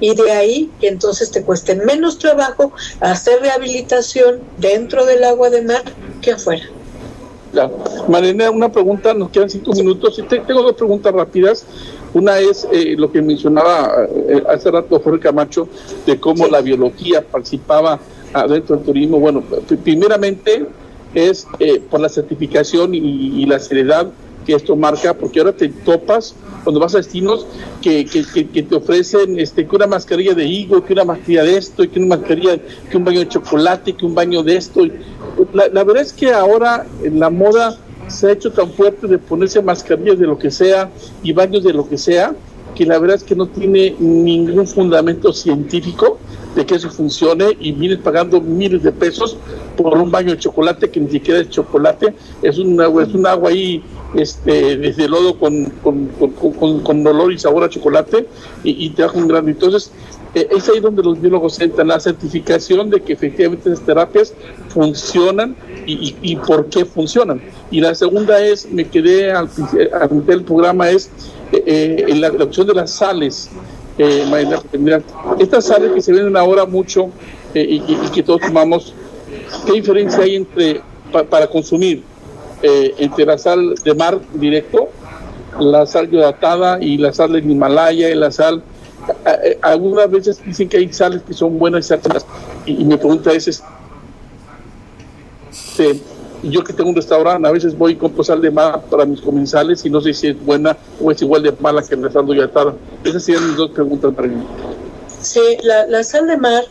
[0.00, 5.62] y de ahí que entonces te cueste menos trabajo hacer rehabilitación dentro del agua de
[5.62, 5.82] mar
[6.20, 6.64] que afuera.
[7.52, 7.78] Claro.
[8.08, 10.22] Marina, una pregunta, nos quedan cinco minutos.
[10.28, 11.66] Tengo dos preguntas rápidas.
[12.14, 15.68] Una es eh, lo que mencionaba eh, hace rato Jorge Camacho,
[16.06, 17.98] de cómo la biología participaba
[18.32, 19.18] adentro del turismo.
[19.18, 19.42] Bueno,
[19.82, 20.66] primeramente
[21.14, 24.08] es eh, por la certificación y, la seriedad
[24.44, 26.34] que esto marca, porque ahora te topas
[26.64, 27.46] cuando vas a destinos
[27.80, 31.90] que, que, te ofrecen este, que una mascarilla de higo, que una mascarilla de esto,
[31.90, 32.58] que una mascarilla,
[32.90, 34.86] que un baño de chocolate, que un baño de esto.
[35.52, 37.78] La, la verdad es que ahora la moda
[38.08, 40.90] se ha hecho tan fuerte de ponerse mascarillas de lo que sea
[41.22, 42.34] y baños de lo que sea,
[42.74, 46.18] que la verdad es que no tiene ningún fundamento científico
[46.54, 49.36] de que eso funcione y vienes pagando miles de pesos
[49.76, 53.26] por un baño de chocolate que ni siquiera es chocolate, es un agua, es un
[53.26, 53.82] agua ahí
[54.14, 58.26] este, desde lodo con, con, con, con, olor y sabor a chocolate
[58.64, 59.48] y, te da un gran.
[59.48, 59.92] Entonces,
[60.34, 64.34] eh, es ahí donde los biólogos entran, la certificación de que efectivamente esas terapias
[64.68, 65.56] funcionan
[65.86, 67.40] y, y, por qué funcionan.
[67.70, 69.48] Y la segunda es, me quedé al,
[70.00, 71.10] al del programa, es
[71.52, 73.50] eh, eh la, opción de las sales.
[73.98, 74.24] Eh,
[75.38, 77.10] estas sales que se venden ahora mucho
[77.54, 78.94] eh, y, que todos tomamos,
[79.66, 80.80] ¿qué diferencia hay entre
[81.28, 82.04] para consumir
[82.62, 84.90] entre la sal de mar directo,
[85.58, 88.62] la sal hidratada y la sal del Himalaya y la sal
[89.62, 91.92] algunas veces dicen que hay sales que son buenas
[92.66, 93.48] y, y mi pregunta es,
[95.80, 96.00] este,
[96.42, 99.20] yo que tengo un restaurante, a veces voy y compro sal de mar para mis
[99.20, 102.26] comensales y no sé si es buena o es igual de mala que la sal
[102.26, 102.74] de hidratada.
[103.04, 104.42] Esas serían mis dos preguntas para mí.
[105.20, 106.64] Sí, la, sal de mar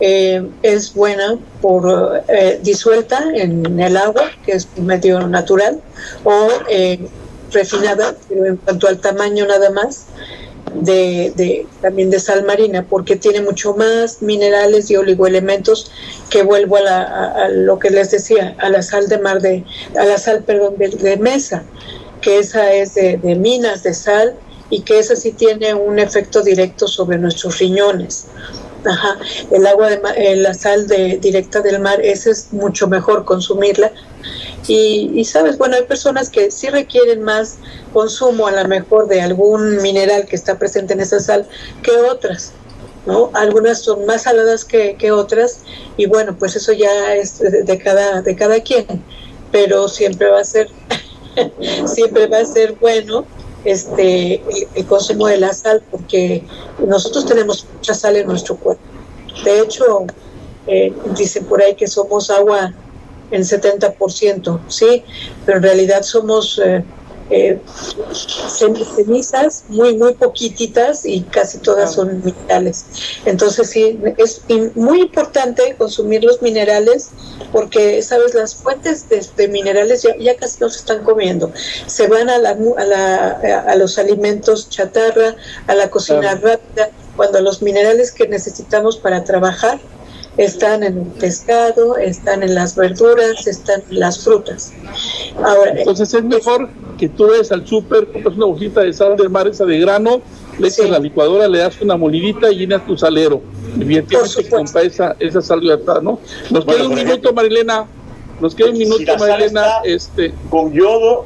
[0.00, 5.80] eh, es buena por eh, disuelta en el agua, que es medio natural,
[6.24, 7.08] o eh,
[7.50, 10.06] refinada, pero en cuanto al tamaño nada más
[10.74, 15.90] de, también de sal marina, porque tiene mucho más minerales y oligoelementos
[16.30, 19.64] que vuelvo a, lo que les decía, a la sal de mar de,
[19.98, 21.64] a la sal, perdón, de, mesa,
[22.20, 24.36] que esa es de, minas de sal
[24.70, 28.26] y que esa sí tiene un efecto directo sobre nuestros riñones.
[28.84, 29.18] Ajá.
[29.50, 33.90] El agua de eh, la sal de, directa del mar, esa es mucho mejor consumirla
[34.66, 37.58] y, sabes, bueno, hay personas que sí requieren más
[37.92, 41.46] consumo a lo mejor de algún mineral que está presente en esa sal
[41.82, 42.52] que otras,
[43.04, 43.30] ¿no?
[43.34, 45.60] Algunas son más saladas que, otras
[45.98, 48.86] y bueno, pues eso ya es de, cada, de cada quien,
[49.52, 50.68] pero siempre va a ser,
[51.86, 53.26] siempre va a ser bueno
[53.64, 54.42] este
[54.74, 56.44] el, consumo de la sal porque
[56.86, 58.82] nosotros tenemos mucha sal en nuestro cuerpo.
[59.44, 60.06] De hecho,
[60.66, 62.72] eh, dicen por ahí que somos agua
[63.30, 65.02] el 70%, ¿sí?
[65.44, 66.84] Pero en realidad somos eh,
[67.30, 67.58] eh,
[68.12, 72.84] cenizas muy, muy poquititas y casi todas son minerales.
[73.24, 74.42] Entonces sí, es
[74.74, 77.10] muy importante consumir los minerales
[77.52, 81.52] porque, sabes, las fuentes de, minerales ya, ya, casi no se están comiendo.
[81.86, 87.40] Se van a, la, a, la, a los alimentos chatarra, a la cocina rápida, cuando
[87.40, 89.80] los minerales que necesitamos para trabajar
[90.36, 94.72] están en el pescado, están en las verduras, están en las frutas.
[95.42, 96.68] Ahora, Entonces es mejor
[96.98, 100.22] que tú vayas al súper, compras una bolsita de sal del mar, esa de grano,
[100.58, 103.42] le echas la licuadora, le das una molidita y llenas tu salero.
[103.76, 106.20] Y bien tienes que comprar esa, esa sal hidratada, ¿no?
[106.50, 107.86] Nos queda un minuto, Marilena.
[108.40, 109.64] Nos queda un minuto, Marilena.
[109.84, 110.34] Este...
[110.50, 111.24] Con yodo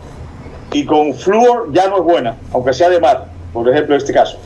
[0.73, 4.13] y con flúor ya no es buena, aunque sea de mar, por ejemplo, en este
[4.13, 4.37] caso.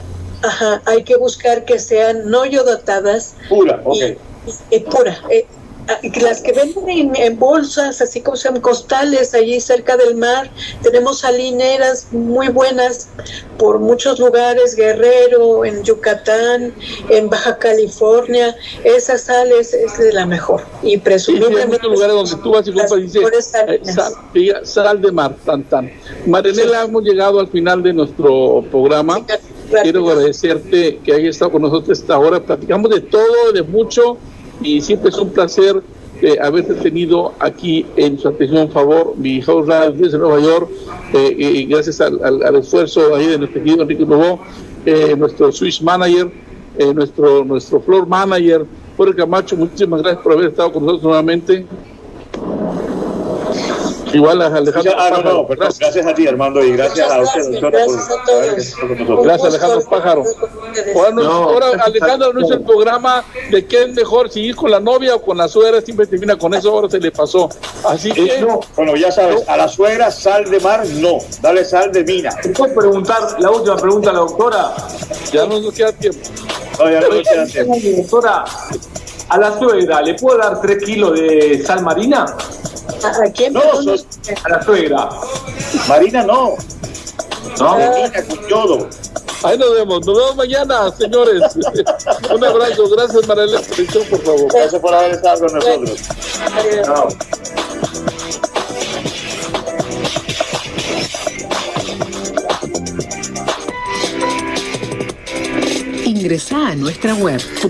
[0.43, 3.37] Ajá, hay que buscar que sean no yodotadas.
[3.49, 5.19] Pura, ok es pura.
[5.31, 5.47] Eh,
[5.89, 10.51] ah, las que venden en, bolsas, así como sean costales, allí cerca del mar,
[10.83, 13.09] tenemos salineras muy buenas
[13.59, 16.75] por muchos lugares, Guerrero, en Yucatán,
[17.09, 21.79] en Baja California, esa sal es, de la mejor y presumiblemente...
[21.83, 25.93] Sí, lugares donde tú vas y compras y dices, eh, sal, de mar, tan tan.
[26.27, 29.25] Marinela, hemos llegado al final de nuestro programa.
[29.83, 32.41] Quiero agradecerte que hayas estado con nosotros esta hora.
[32.41, 34.19] Platicamos de todo, de mucho
[34.63, 35.83] y siempre es un placer
[36.21, 39.67] eh, haberte tenido aquí en su atención favor, mi house
[39.97, 40.71] desde Nueva York,
[41.15, 44.39] eh, y gracias al, esfuerzo ahí de nuestro querido Enrique Lobo,
[44.87, 46.31] eh, nuestro Swiss Manager,
[46.95, 48.65] nuestro nuestro Floor Manager,
[48.97, 51.67] Jorge Camacho, muchísimas gracias por haber estado con nosotros nuevamente.
[54.13, 55.33] Igual a Alejandro Ah, no, Pájaro.
[55.35, 58.83] no, perdón, gracias a ti, Armando, y gracias a usted, Gracias, doctora, por gracias a
[58.83, 58.99] haber todos.
[58.99, 59.25] nosotros.
[59.25, 60.25] Gracias, Alejandro Pájaro.
[60.95, 64.31] Ahora, no- No, ahora gracias a- Alejandro no hizo el programa de qué es mejor,
[64.31, 66.99] si ir con la novia o con la suegra, siempre termina con eso, ahora se
[67.01, 67.49] le pasó.
[67.85, 71.65] Así Eh, que, no, Bueno, ya sabes, a la suegra sal de mar, no, dale
[71.65, 72.31] sal de mina.
[72.43, 74.75] ¿te puedo preguntar la última pregunta a la doctora?
[75.33, 76.21] ya no nos queda tiempo.
[76.79, 77.77] No, ya no me queda tiempo.
[78.03, 78.45] Doctora,
[79.29, 82.25] a la suegra, ¿le puedo dar 3 kilos de sal marina?
[83.05, 83.53] ¿A, quién?
[83.53, 84.07] No, sos-
[84.45, 85.09] A la suegra.
[85.89, 86.55] Marina no,
[87.59, 87.77] ¿No?
[87.79, 88.89] de mina con yodo.
[89.45, 91.43] Ahí nos vemos, nos vemos mañana, señores.
[92.33, 94.53] Un abrazo, gracias María Televisión, por favor.
[94.53, 96.01] Gracias por haber estado con nosotros.
[96.57, 96.89] Adiós.
[96.89, 97.09] No.
[106.05, 107.41] Ingresa a nuestra web